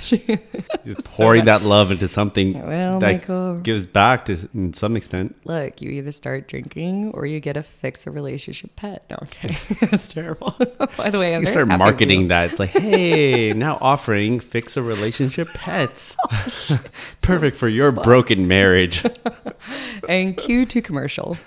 She- 0.00 0.24
You're 0.84 0.96
pouring 0.96 1.44
that 1.44 1.62
love 1.62 1.90
into 1.92 2.08
something 2.08 2.54
Well, 2.66 2.98
that 2.98 3.12
Michael. 3.20 3.58
gives 3.60 3.86
back 3.86 4.24
to 4.26 4.36
in 4.52 4.72
some 4.74 4.96
extent. 4.96 5.36
Look, 5.44 5.80
you 5.80 5.90
either 5.90 6.10
start 6.12 6.48
drinking 6.48 7.12
or 7.14 7.24
you 7.26 7.38
get 7.40 7.56
a 7.56 7.62
fix 7.62 8.06
a 8.06 8.10
relationship 8.10 8.74
pet. 8.76 9.04
No, 9.10 9.16
kidding. 9.30 9.56
That's 9.90 10.08
terrible. 10.08 10.56
By 10.96 11.10
the 11.10 11.18
way, 11.18 11.34
I'm 11.34 11.42
You 11.42 11.46
start 11.46 11.68
marketing 11.68 12.28
that. 12.28 12.50
It's 12.50 12.58
like, 12.60 12.70
hey, 12.70 13.52
now 13.52 13.78
offering 13.80 14.40
fix 14.40 14.76
a 14.76 14.82
relationship 14.82 15.48
pets. 15.54 16.16
Perfect 17.20 17.56
for 17.56 17.68
your 17.68 17.92
broken 17.92 18.48
marriage. 18.48 19.04
And 20.08 20.36
cue 20.36 20.64
to 20.66 20.82
commercial. 20.82 21.38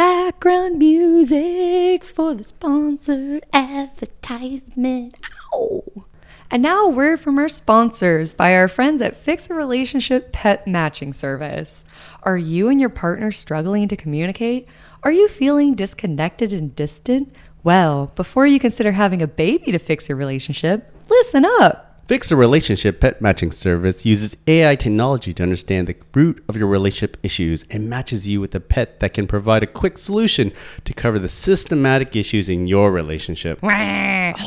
Background 0.00 0.78
music 0.78 2.04
for 2.04 2.34
the 2.34 2.42
sponsored 2.42 3.44
advertisement. 3.52 5.14
Ow. 5.54 6.06
And 6.50 6.62
now 6.62 6.86
a 6.86 6.88
word 6.88 7.20
from 7.20 7.38
our 7.38 7.50
sponsors 7.50 8.32
by 8.32 8.54
our 8.54 8.66
friends 8.66 9.02
at 9.02 9.14
Fix 9.14 9.50
a 9.50 9.54
Relationship 9.54 10.32
Pet 10.32 10.66
Matching 10.66 11.12
Service. 11.12 11.84
Are 12.22 12.38
you 12.38 12.70
and 12.70 12.80
your 12.80 12.88
partner 12.88 13.30
struggling 13.30 13.88
to 13.88 13.96
communicate? 13.96 14.66
Are 15.02 15.12
you 15.12 15.28
feeling 15.28 15.74
disconnected 15.74 16.54
and 16.54 16.74
distant? 16.74 17.30
Well, 17.62 18.10
before 18.16 18.46
you 18.46 18.58
consider 18.58 18.92
having 18.92 19.20
a 19.20 19.26
baby 19.26 19.70
to 19.70 19.78
fix 19.78 20.08
your 20.08 20.16
relationship, 20.16 20.90
listen 21.10 21.44
up. 21.44 21.89
Fix 22.10 22.32
a 22.32 22.36
Relationship 22.36 22.98
Pet 22.98 23.22
Matching 23.22 23.52
Service 23.52 24.04
uses 24.04 24.36
AI 24.48 24.74
technology 24.74 25.32
to 25.32 25.44
understand 25.44 25.86
the 25.86 25.94
root 26.12 26.42
of 26.48 26.56
your 26.56 26.66
relationship 26.66 27.16
issues 27.22 27.64
and 27.70 27.88
matches 27.88 28.28
you 28.28 28.40
with 28.40 28.52
a 28.52 28.58
pet 28.58 28.98
that 28.98 29.14
can 29.14 29.28
provide 29.28 29.62
a 29.62 29.66
quick 29.68 29.96
solution 29.96 30.50
to 30.84 30.92
cover 30.92 31.20
the 31.20 31.28
systematic 31.28 32.16
issues 32.16 32.48
in 32.48 32.66
your 32.66 32.90
relationship. 32.90 33.60
Oh, 33.62 33.68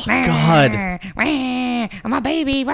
God. 0.06 1.00
I'm 1.16 2.12
a 2.12 2.20
baby. 2.20 2.66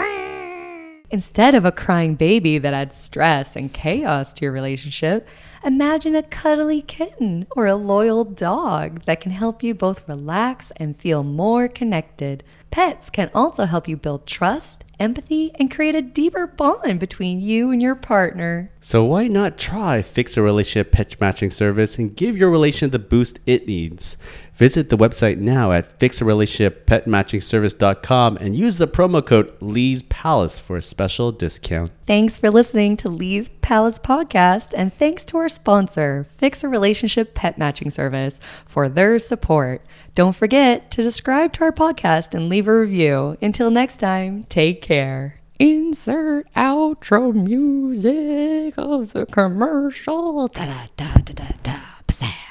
Instead 1.12 1.54
of 1.54 1.64
a 1.64 1.70
crying 1.70 2.16
baby 2.16 2.58
that 2.58 2.74
adds 2.74 2.96
stress 2.96 3.54
and 3.54 3.72
chaos 3.72 4.32
to 4.32 4.44
your 4.44 4.52
relationship, 4.52 5.28
imagine 5.64 6.16
a 6.16 6.24
cuddly 6.24 6.82
kitten 6.82 7.46
or 7.54 7.66
a 7.66 7.76
loyal 7.76 8.24
dog 8.24 9.04
that 9.04 9.20
can 9.20 9.30
help 9.30 9.62
you 9.62 9.72
both 9.72 10.08
relax 10.08 10.72
and 10.78 10.96
feel 10.96 11.22
more 11.22 11.68
connected. 11.68 12.42
Pets 12.70 13.10
can 13.10 13.30
also 13.34 13.64
help 13.64 13.88
you 13.88 13.96
build 13.96 14.28
trust, 14.28 14.84
empathy, 15.00 15.50
and 15.56 15.70
create 15.70 15.96
a 15.96 16.02
deeper 16.02 16.46
bond 16.46 17.00
between 17.00 17.40
you 17.40 17.72
and 17.72 17.82
your 17.82 17.96
partner. 17.96 18.70
So 18.80 19.04
why 19.04 19.26
not 19.26 19.58
try 19.58 20.02
Fix 20.02 20.36
a 20.36 20.42
Relationship 20.42 20.92
Pet 20.92 21.20
Matching 21.20 21.50
Service 21.50 21.98
and 21.98 22.14
give 22.14 22.36
your 22.36 22.48
relationship 22.48 22.92
the 22.92 23.00
boost 23.00 23.40
it 23.44 23.66
needs? 23.66 24.16
Visit 24.60 24.90
the 24.90 24.98
website 24.98 25.38
now 25.38 25.72
at 25.72 25.98
fixarelationship.petmatchingservice.com 25.98 28.36
and 28.36 28.54
use 28.54 28.76
the 28.76 28.86
promo 28.86 29.24
code 29.24 29.50
Li's 29.62 30.02
Palace 30.02 30.60
for 30.60 30.76
a 30.76 30.82
special 30.82 31.32
discount. 31.32 31.92
Thanks 32.06 32.36
for 32.36 32.50
listening 32.50 32.98
to 32.98 33.08
Li's 33.08 33.48
Palace 33.62 33.98
podcast, 33.98 34.74
and 34.76 34.92
thanks 34.92 35.24
to 35.24 35.38
our 35.38 35.48
sponsor, 35.48 36.26
Fix 36.36 36.62
a 36.62 36.68
Relationship 36.68 37.34
Pet 37.34 37.56
Matching 37.56 37.90
Service, 37.90 38.38
for 38.66 38.90
their 38.90 39.18
support. 39.18 39.82
Don't 40.14 40.36
forget 40.36 40.90
to 40.90 41.02
subscribe 41.02 41.54
to 41.54 41.64
our 41.64 41.72
podcast 41.72 42.34
and 42.34 42.50
leave 42.50 42.68
a 42.68 42.78
review. 42.78 43.38
Until 43.40 43.70
next 43.70 43.96
time, 43.96 44.44
take 44.50 44.82
care. 44.82 45.40
Insert 45.58 46.52
outro 46.52 47.32
music 47.32 48.74
of 48.76 49.14
the 49.14 49.24
commercial. 49.24 50.48
Da-da-da-da-da-da. 50.48 51.78
Pizzazz. 52.06 52.49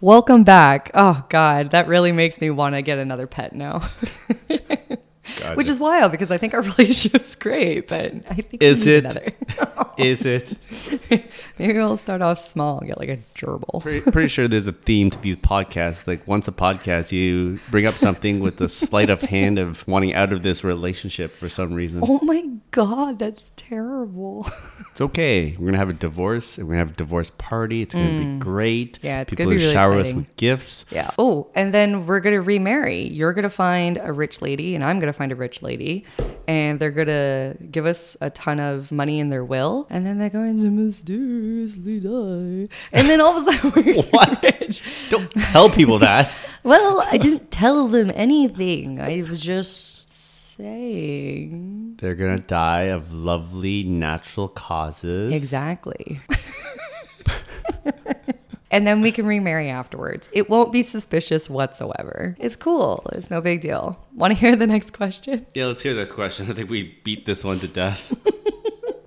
Welcome 0.00 0.44
back. 0.44 0.92
Oh, 0.94 1.24
God, 1.28 1.72
that 1.72 1.88
really 1.88 2.12
makes 2.12 2.40
me 2.40 2.50
want 2.50 2.76
to 2.76 2.82
get 2.82 2.98
another 2.98 3.26
pet 3.26 3.52
now. 3.52 3.88
Which 5.54 5.68
is 5.68 5.78
wild 5.78 6.12
because 6.12 6.30
I 6.30 6.38
think 6.38 6.54
our 6.54 6.62
relationship's 6.78 7.34
great, 7.34 7.88
but 7.88 8.14
I 8.28 8.34
think 8.34 8.62
Is 8.62 8.80
we 8.84 8.92
need 8.92 9.04
it? 9.06 9.36
it? 9.98 10.54
Maybe 11.58 11.74
we'll 11.74 11.96
start 11.96 12.22
off 12.22 12.38
small 12.38 12.78
and 12.78 12.88
get 12.88 12.98
like 12.98 13.08
a 13.08 13.18
gerbil. 13.34 13.82
Pretty, 13.82 14.10
pretty 14.10 14.28
sure 14.28 14.46
there's 14.46 14.66
a 14.66 14.72
theme 14.72 15.10
to 15.10 15.18
these 15.20 15.36
podcasts. 15.36 16.06
Like 16.06 16.26
once 16.26 16.46
a 16.48 16.52
podcast, 16.52 17.12
you 17.12 17.58
bring 17.70 17.86
up 17.86 17.98
something 17.98 18.40
with 18.40 18.56
the 18.58 18.68
sleight 18.68 19.10
of 19.10 19.22
hand 19.22 19.58
of 19.58 19.86
wanting 19.88 20.14
out 20.14 20.32
of 20.32 20.42
this 20.42 20.62
relationship 20.62 21.34
for 21.34 21.48
some 21.48 21.74
reason. 21.74 22.00
Oh 22.04 22.20
my 22.22 22.44
god, 22.70 23.18
that's 23.18 23.52
terrible. 23.56 24.46
It's 24.90 25.00
okay. 25.00 25.56
We're 25.58 25.66
gonna 25.66 25.78
have 25.78 25.90
a 25.90 25.94
divorce, 25.94 26.58
and 26.58 26.66
we're 26.66 26.74
gonna 26.74 26.84
have 26.86 26.94
a 26.94 26.96
divorce 26.96 27.30
party. 27.38 27.82
It's 27.82 27.94
gonna 27.94 28.34
be 28.34 28.38
great. 28.38 28.98
Mm. 29.00 29.04
Yeah, 29.04 29.20
it's 29.22 29.30
people 29.30 29.46
gonna 29.46 29.56
be 29.56 29.62
really 29.62 29.72
shower 29.72 29.98
exciting. 30.00 30.20
us 30.20 30.26
with 30.26 30.36
gifts. 30.36 30.84
yeah. 30.90 31.10
Oh, 31.18 31.48
and 31.54 31.74
then 31.74 32.06
we're 32.06 32.20
gonna 32.20 32.40
remarry. 32.40 33.08
You're 33.08 33.32
gonna 33.32 33.50
find 33.50 33.98
a 34.02 34.12
rich 34.12 34.40
lady, 34.42 34.74
and 34.74 34.84
I'm 34.84 35.00
gonna 35.00 35.12
find 35.18 35.32
a 35.32 35.36
rich 35.36 35.62
lady, 35.62 36.04
and 36.46 36.78
they're 36.80 36.90
gonna 36.90 37.54
give 37.70 37.84
us 37.84 38.16
a 38.20 38.30
ton 38.30 38.58
of 38.60 38.90
money 38.92 39.18
in 39.20 39.28
their 39.30 39.44
will, 39.44 39.86
and 39.90 40.06
then 40.06 40.18
they're 40.18 40.30
going 40.30 40.58
to 40.60 40.70
mysteriously 40.70 42.00
die, 42.00 42.68
and 42.92 43.08
then 43.08 43.20
all 43.20 43.36
of 43.36 43.46
a 43.46 43.52
sudden 43.52 43.72
we're 43.96 44.02
What? 44.04 44.44
rich. 44.60 44.82
Don't 45.10 45.30
tell 45.32 45.68
people 45.68 45.98
that. 45.98 46.36
Well, 46.64 47.00
I 47.10 47.16
didn't 47.16 47.50
tell 47.50 47.88
them 47.88 48.10
anything. 48.14 49.00
I 49.00 49.22
was 49.22 49.40
just 49.40 50.12
saying. 50.12 51.94
They're 51.98 52.14
gonna 52.14 52.40
die 52.40 52.82
of 52.92 53.12
lovely 53.12 53.84
natural 53.84 54.48
causes. 54.48 55.32
Exactly. 55.32 56.20
and 58.70 58.86
then 58.86 59.00
we 59.00 59.12
can 59.12 59.26
remarry 59.26 59.68
afterwards. 59.68 60.28
It 60.32 60.50
won't 60.50 60.72
be 60.72 60.82
suspicious 60.82 61.48
whatsoever. 61.48 62.36
It's 62.38 62.56
cool. 62.56 63.06
It's 63.12 63.30
no 63.30 63.40
big 63.40 63.60
deal. 63.60 63.98
Want 64.14 64.32
to 64.32 64.38
hear 64.38 64.56
the 64.56 64.66
next 64.66 64.92
question? 64.92 65.46
Yeah, 65.54 65.66
let's 65.66 65.82
hear 65.82 65.94
this 65.94 66.12
question. 66.12 66.50
I 66.50 66.54
think 66.54 66.70
we 66.70 66.98
beat 67.04 67.26
this 67.26 67.44
one 67.44 67.58
to 67.60 67.68
death. 67.68 68.16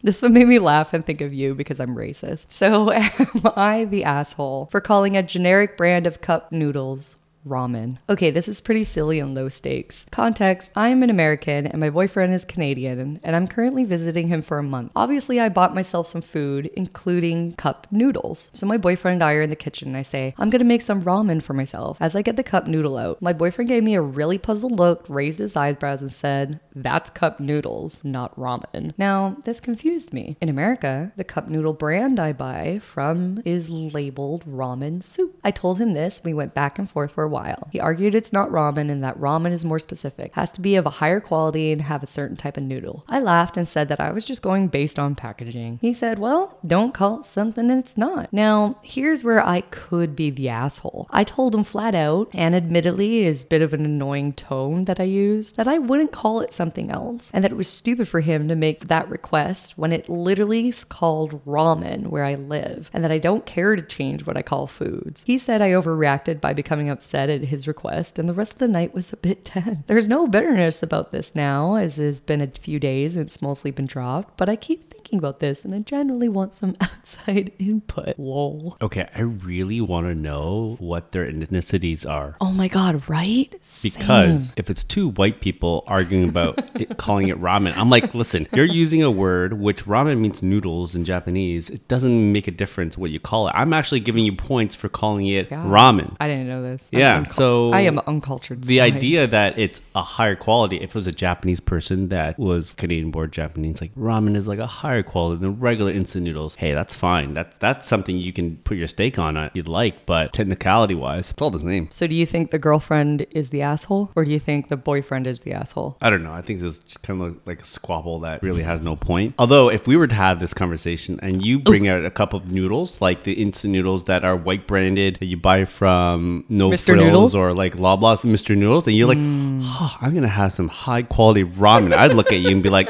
This 0.04 0.22
one 0.22 0.34
made 0.34 0.48
me 0.48 0.58
laugh 0.58 0.94
and 0.94 1.06
think 1.06 1.22
of 1.22 1.32
you 1.32 1.54
because 1.54 1.80
I'm 1.80 1.96
racist. 1.96 2.52
So, 2.52 2.92
am 2.92 3.54
I 3.56 3.86
the 3.86 4.04
asshole 4.04 4.68
for 4.72 4.82
calling 4.82 5.16
a 5.16 5.22
generic 5.22 5.78
brand 5.78 6.08
of 6.08 6.22
cup 6.22 6.52
noodles 6.52 7.18
ramen? 7.48 7.98
Okay, 8.10 8.32
this 8.32 8.48
is 8.48 8.62
pretty 8.62 8.84
silly 8.84 9.20
and 9.20 9.34
low 9.34 9.50
stakes. 9.50 10.06
Context 10.12 10.72
I'm 10.76 11.04
an 11.04 11.10
American 11.10 11.68
and 11.68 11.80
my 11.80 11.90
boyfriend 11.90 12.34
is 12.34 12.46
Canadian, 12.46 13.20
and 13.24 13.36
I'm 13.36 13.48
currently 13.48 13.86
visiting 13.86 14.28
him 14.28 14.42
for 14.42 14.58
a 14.58 14.64
month. 14.64 14.92
Obviously, 14.96 15.40
I 15.40 15.50
bought 15.50 15.76
myself 15.76 16.08
some 16.08 16.22
food, 16.22 16.70
including 16.76 17.54
cup 17.54 17.88
noodles. 17.92 18.50
So, 18.54 18.66
my 18.66 18.78
boyfriend 18.78 19.16
and 19.16 19.24
I 19.24 19.34
are 19.34 19.42
in 19.42 19.50
the 19.50 19.56
kitchen, 19.56 19.90
and 19.90 19.98
I 19.98 20.02
say, 20.02 20.34
I'm 20.38 20.50
gonna 20.50 20.64
make 20.64 20.82
some 20.82 21.04
ramen 21.04 21.42
for 21.42 21.54
myself. 21.54 21.98
As 22.00 22.16
I 22.16 22.22
get 22.22 22.36
the 22.36 22.44
cup 22.44 22.68
noodle 22.68 22.98
out, 22.98 23.22
my 23.22 23.34
boyfriend 23.34 23.68
gave 23.70 23.84
me 23.84 23.96
a 23.96 24.02
really 24.02 24.38
puzzled 24.38 24.78
look, 24.78 25.06
raised 25.08 25.40
his 25.40 25.56
eyebrows, 25.56 26.02
and 26.02 26.12
said, 26.12 26.60
That's 26.76 27.10
cup 27.10 27.40
noodles, 27.40 28.04
not 28.04 28.36
ramen. 28.36 28.94
Now, 28.98 29.38
this 29.46 29.60
confused 29.60 30.14
me. 30.14 30.38
In 30.42 30.50
America, 30.50 31.12
the 31.16 31.24
cup 31.24 31.48
noodle 31.48 31.74
brand 31.74 32.20
I 32.20 32.34
buy 32.34 32.80
from 32.80 33.42
is 33.46 33.70
labeled 33.70 34.46
ramen 34.46 35.04
soup. 35.04 35.40
I 35.44 35.52
told 35.52 35.80
him 35.80 35.94
this. 35.94 36.22
We 36.24 36.34
went 36.34 36.54
back 36.54 36.80
and 36.80 36.90
forth 36.90 37.12
for 37.12 37.24
a 37.24 37.30
while. 37.32 37.68
He 37.72 37.80
argued 37.80 38.14
it's 38.14 38.32
not 38.32 38.50
ramen 38.50 38.92
and 38.92 39.04
that 39.04 39.20
ramen 39.20 39.52
is 39.52 39.66
more 39.66 39.80
specific, 39.80 40.34
has 40.36 40.52
to 40.52 40.62
be 40.62 40.76
of 40.76 40.86
a 40.86 40.92
higher 41.02 41.20
quality 41.20 41.72
and 41.72 41.82
have 41.82 42.04
a 42.04 42.08
certain 42.08 42.38
type 42.38 42.58
of 42.58 42.64
noodle. 42.64 43.04
I 43.10 43.20
laughed 43.20 43.58
and 43.58 43.68
said 43.68 43.90
that 43.90 44.00
I 44.00 44.12
was 44.12 44.26
just 44.26 44.42
going 44.42 44.68
based 44.68 45.00
on 45.00 45.16
packaging. 45.16 45.80
He 45.82 45.94
said, 45.94 46.20
Well, 46.20 46.60
don't 46.66 46.94
call 46.94 47.22
it 47.22 47.26
something 47.26 47.72
it's 47.72 47.98
not. 47.98 48.32
Now, 48.32 48.78
here's 48.84 49.24
where 49.24 49.44
I 49.44 49.62
could 49.62 50.16
be 50.16 50.30
the 50.30 50.50
asshole. 50.50 51.08
I 51.10 51.24
told 51.24 51.56
him 51.56 51.64
flat 51.64 51.96
out, 51.96 52.30
and 52.34 52.56
admittedly, 52.56 53.26
is 53.26 53.44
a 53.44 53.48
bit 53.48 53.62
of 53.62 53.74
an 53.74 53.86
annoying 53.86 54.34
tone 54.34 54.86
that 54.86 55.00
I 55.00 55.04
used, 55.04 55.58
that 55.58 55.68
I 55.68 55.78
wouldn't 55.78 56.12
call 56.12 56.42
it 56.42 56.54
something 56.54 56.92
else, 56.92 57.30
and 57.34 57.44
that 57.44 57.52
it 57.52 57.58
was 57.58 57.68
stupid 57.68 58.08
for 58.08 58.20
him 58.20 58.48
to 58.48 58.56
make 58.56 58.88
that 58.88 59.10
request 59.10 59.78
when 59.78 59.92
it 59.92 60.10
literally 60.10 60.70
is 60.70 60.84
called 60.84 61.44
ramen 61.46 62.08
where 62.08 62.24
I 62.24 62.36
live, 62.36 62.90
and 62.94 63.04
that 63.04 63.12
I 63.12 63.20
don't 63.20 63.46
care 63.46 63.76
to 63.76 63.82
change 63.82 64.26
what 64.26 64.38
I 64.38 64.42
call 64.42 64.68
foods. 64.68 65.24
He 65.26 65.38
said 65.38 65.62
I 65.62 65.72
overreacted 65.72 66.42
by 66.42 66.54
becoming 66.54 66.90
upset 66.90 67.21
at 67.30 67.46
his 67.46 67.68
request, 67.68 68.18
and 68.18 68.28
the 68.28 68.34
rest 68.34 68.54
of 68.54 68.60
the 68.60 68.68
night 68.68 68.94
was 68.94 69.12
a 69.14 69.18
bit 69.18 69.46
tense. 69.46 69.80
There's 69.88 70.08
no 70.08 70.28
bitterness 70.28 70.82
about 70.82 71.12
this 71.12 71.36
now, 71.36 71.76
as 71.76 72.00
it's 72.00 72.20
been 72.20 72.42
a 72.42 72.48
few 72.48 72.80
days 72.80 73.16
and 73.16 73.26
it's 73.26 73.42
mostly 73.42 73.72
been 73.72 73.86
dropped, 73.86 74.38
but 74.38 74.50
I 74.50 74.56
keep 74.56 74.90
thinking 74.92 75.01
about 75.20 75.40
this 75.40 75.64
and 75.64 75.74
I 75.74 75.80
generally 75.80 76.30
want 76.30 76.54
some 76.54 76.76
outside 76.82 77.52
input. 77.60 78.18
Lol. 78.18 78.78
Okay, 78.82 79.08
I 79.16 79.22
really 79.22 79.82
want 79.82 80.08
to 80.08 80.16
know 80.16 80.76
what 80.80 81.12
their 81.12 81.32
ethnicities 81.32 82.10
are. 82.10 82.36
Oh 82.42 82.52
my 82.52 82.68
god, 82.68 83.08
right? 83.10 83.52
Because 83.84 84.48
Same. 84.48 84.54
if 84.58 84.70
it's 84.70 84.84
two 84.84 85.10
white 85.10 85.42
people 85.42 85.84
arguing 85.88 86.30
about 86.30 86.64
it, 86.76 86.98
calling 86.98 87.30
it 87.30 87.40
ramen, 87.42 87.76
I'm 87.78 87.90
like, 87.90 88.14
listen, 88.14 88.48
you're 88.54 88.66
using 88.66 89.02
a 89.04 89.12
word 89.12 89.54
which 89.54 89.86
ramen 89.86 90.20
means 90.20 90.42
noodles 90.44 90.96
in 90.96 91.06
Japanese. 91.06 91.70
It 91.70 91.88
doesn't 91.88 92.32
make 92.32 92.48
a 92.48 92.52
difference 92.52 92.98
what 92.98 93.12
you 93.12 93.20
call 93.20 93.48
it. 93.48 93.54
I'm 93.56 93.74
actually 93.74 94.00
giving 94.00 94.26
you 94.26 94.36
points 94.36 94.76
for 94.76 94.90
calling 94.90 95.28
it 95.28 95.50
ramen. 95.50 96.16
I 96.20 96.28
didn't 96.28 96.48
know 96.48 96.62
this. 96.62 96.90
I'm 96.94 97.00
Yeah, 97.00 97.24
so 97.26 97.72
I 97.72 97.82
am 97.82 98.00
uncultured. 98.00 98.64
The 98.64 98.82
idea 98.82 99.28
that 99.28 99.58
it's 99.58 99.82
a 99.96 100.02
higher 100.02 100.36
quality, 100.36 100.78
if 100.78 100.92
it 100.92 100.96
was 100.96 101.08
a 101.08 101.12
Japanese 101.12 101.60
person 101.60 102.10
that 102.10 102.38
was 102.40 102.74
Canadian 102.74 103.12
born 103.12 103.32
Japanese, 103.32 103.82
like 103.82 103.94
ramen 103.96 104.36
is 104.36 104.48
like 104.48 104.60
a 104.60 104.68
higher 104.68 105.01
quality 105.04 105.42
than 105.42 105.60
regular 105.60 105.92
instant 105.92 106.24
noodles. 106.26 106.56
Hey, 106.56 106.74
that's 106.74 106.96
fine. 106.96 107.34
That's 107.34 107.58
that's 107.58 107.88
something 107.88 108.18
you 108.18 108.34
can 108.34 108.58
put 108.58 108.78
your 108.78 108.88
stake 108.88 109.18
on 109.20 109.38
uh, 109.38 109.46
if 109.46 109.56
you'd 109.56 109.68
like, 109.68 110.06
but 110.06 110.34
technicality 110.34 110.96
wise, 110.96 111.32
it's 111.32 111.42
all 111.42 111.52
the 111.52 111.60
same. 111.60 111.90
So 111.92 112.08
do 112.08 112.16
you 112.16 112.26
think 112.26 112.52
the 112.52 112.60
girlfriend 112.60 113.26
is 113.32 113.50
the 113.50 113.62
asshole, 113.62 114.12
or 114.16 114.26
do 114.26 114.32
you 114.32 114.40
think 114.40 114.70
the 114.70 114.78
boyfriend 114.78 115.28
is 115.28 115.42
the 115.42 115.54
asshole? 115.54 115.98
I 116.02 116.10
don't 116.10 116.24
know. 116.24 116.34
I 116.34 116.42
think 116.42 116.60
this 116.62 116.78
is 116.78 116.98
kind 116.98 117.22
of 117.22 117.40
like 117.46 117.62
a 117.62 117.66
squabble 117.66 118.20
that 118.22 118.44
really 118.44 118.64
has 118.64 118.82
no 118.82 118.96
point. 118.96 119.36
Although, 119.38 119.70
if 119.70 119.88
we 119.88 119.96
were 119.98 120.08
to 120.08 120.16
have 120.16 120.40
this 120.40 120.54
conversation 120.54 121.20
and 121.22 121.46
you 121.46 121.60
bring 121.60 121.88
out 121.88 122.06
a 122.06 122.12
cup 122.12 122.34
of 122.34 122.52
noodles, 122.52 123.02
like 123.02 123.24
the 123.24 123.34
instant 123.34 123.74
noodles 123.74 124.06
that 124.06 124.24
are 124.24 124.36
white 124.36 124.68
branded 124.68 125.18
that 125.18 125.26
you 125.26 125.38
buy 125.38 125.66
from 125.66 126.46
No 126.50 126.70
Mr. 126.70 126.86
Frills 126.86 127.02
Noodles? 127.06 127.36
or 127.36 127.54
like 127.54 127.76
Loblaws 127.76 128.22
Mr. 128.24 128.58
Noodles, 128.58 128.88
and 128.88 128.96
you're 128.96 129.08
like, 129.08 129.18
oh, 129.20 129.98
I'm 130.02 130.14
gonna 130.14 130.28
have 130.28 130.54
some 130.54 130.68
high 130.68 131.04
quality 131.04 131.44
ramen. 131.44 131.94
I'd 131.94 132.14
look 132.14 132.32
at 132.32 132.40
you 132.40 132.50
and 132.50 132.64
be 132.64 132.70
like, 132.70 132.90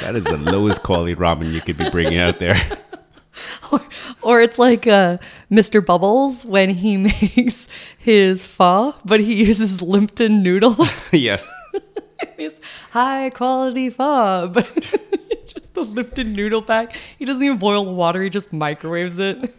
that 0.00 0.16
is 0.16 0.24
the 0.24 0.36
lowest 0.36 0.82
quality 0.82 1.14
ramen 1.14 1.52
you 1.52 1.60
could 1.60 1.76
be 1.76 1.88
bringing 1.90 2.18
out 2.18 2.38
there. 2.38 2.56
Or, 3.72 3.80
or 4.22 4.42
it's 4.42 4.58
like 4.58 4.86
uh, 4.86 5.16
Mr. 5.50 5.84
Bubbles 5.84 6.44
when 6.44 6.70
he 6.70 6.96
makes 7.22 7.68
his 7.96 8.44
pho, 8.44 8.94
but 9.04 9.20
he 9.20 9.34
uses 9.44 9.80
Lipton 9.80 10.42
noodles. 10.42 10.92
yes. 11.12 11.50
it's 12.36 12.60
high 12.90 13.30
quality 13.30 13.88
pho, 13.88 14.50
but 14.52 14.68
it's 15.30 15.54
just 15.54 15.72
the 15.72 15.82
Lipton 15.82 16.34
noodle 16.34 16.60
pack. 16.60 16.94
He 17.18 17.24
doesn't 17.24 17.42
even 17.42 17.56
boil 17.56 17.84
the 17.86 17.92
water; 17.92 18.22
he 18.22 18.28
just 18.28 18.52
microwaves 18.52 19.18
it. 19.18 19.54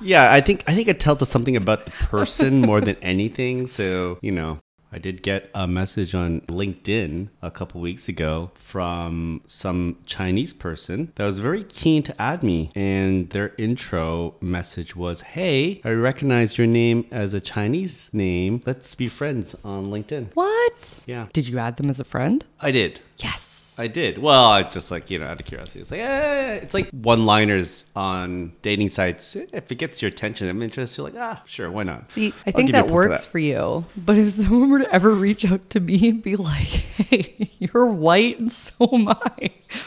Yeah, 0.00 0.32
I 0.32 0.40
think 0.40 0.64
I 0.66 0.74
think 0.74 0.88
it 0.88 0.98
tells 0.98 1.20
us 1.20 1.28
something 1.28 1.56
about 1.56 1.84
the 1.84 1.92
person 1.92 2.62
more 2.62 2.80
than 2.80 2.96
anything. 3.02 3.66
So 3.66 4.18
you 4.22 4.32
know, 4.32 4.58
I 4.92 4.98
did 4.98 5.22
get 5.22 5.50
a 5.54 5.66
message 5.68 6.14
on 6.14 6.40
LinkedIn 6.42 7.28
a 7.42 7.50
couple 7.50 7.80
weeks 7.80 8.08
ago 8.08 8.50
from 8.54 9.40
some 9.46 9.98
Chinese 10.04 10.52
person 10.52 11.12
that 11.14 11.24
was 11.24 11.38
very 11.38 11.62
keen 11.64 12.02
to 12.04 12.20
add 12.20 12.42
me, 12.42 12.70
and 12.74 13.30
their 13.30 13.54
intro 13.56 14.34
message 14.40 14.96
was, 14.96 15.20
"Hey, 15.20 15.80
I 15.84 15.90
recognize 15.90 16.58
your 16.58 16.66
name 16.66 17.06
as 17.12 17.34
a 17.34 17.40
Chinese 17.40 18.10
name. 18.12 18.62
Let's 18.66 18.94
be 18.96 19.08
friends 19.08 19.54
on 19.64 19.86
LinkedIn." 19.86 20.28
What? 20.34 20.98
Yeah, 21.06 21.26
Did 21.32 21.48
you 21.48 21.58
add 21.58 21.76
them 21.76 21.88
as 21.88 22.00
a 22.00 22.04
friend? 22.04 22.44
I 22.60 22.70
did. 22.72 23.00
Yes. 23.18 23.59
I 23.80 23.86
did. 23.86 24.18
Well, 24.18 24.44
I 24.44 24.62
just 24.62 24.90
like, 24.90 25.10
you 25.10 25.18
know, 25.18 25.26
out 25.26 25.40
of 25.40 25.46
curiosity. 25.46 25.80
It's 25.80 25.90
like, 25.90 26.00
eh, 26.00 26.54
it's 26.56 26.74
like 26.74 26.90
one 26.90 27.24
liners 27.26 27.86
on 27.96 28.52
dating 28.62 28.90
sites. 28.90 29.34
If 29.36 29.72
it 29.72 29.76
gets 29.76 30.02
your 30.02 30.10
attention, 30.10 30.48
I'm 30.48 30.62
interested. 30.62 30.98
You're 31.02 31.10
like, 31.10 31.18
ah, 31.20 31.42
sure, 31.46 31.70
why 31.70 31.84
not? 31.84 32.12
See, 32.12 32.28
I 32.28 32.32
I'll 32.48 32.52
think 32.52 32.66
give 32.68 32.76
you 32.76 32.80
a 32.80 32.82
that 32.82 32.88
for 32.88 32.94
works 32.94 33.24
that. 33.24 33.30
for 33.32 33.38
you. 33.38 33.84
But 33.96 34.18
if 34.18 34.30
someone 34.32 34.70
were 34.70 34.80
to 34.80 34.92
ever 34.94 35.10
reach 35.12 35.44
out 35.50 35.70
to 35.70 35.80
me 35.80 36.08
and 36.10 36.22
be 36.22 36.36
like, 36.36 36.58
"Hey, 36.66 37.50
you're 37.58 37.86
white 37.86 38.38
and 38.38 38.52
so 38.52 38.74
am 38.92 39.08
I," 39.08 39.14
want 39.14 39.22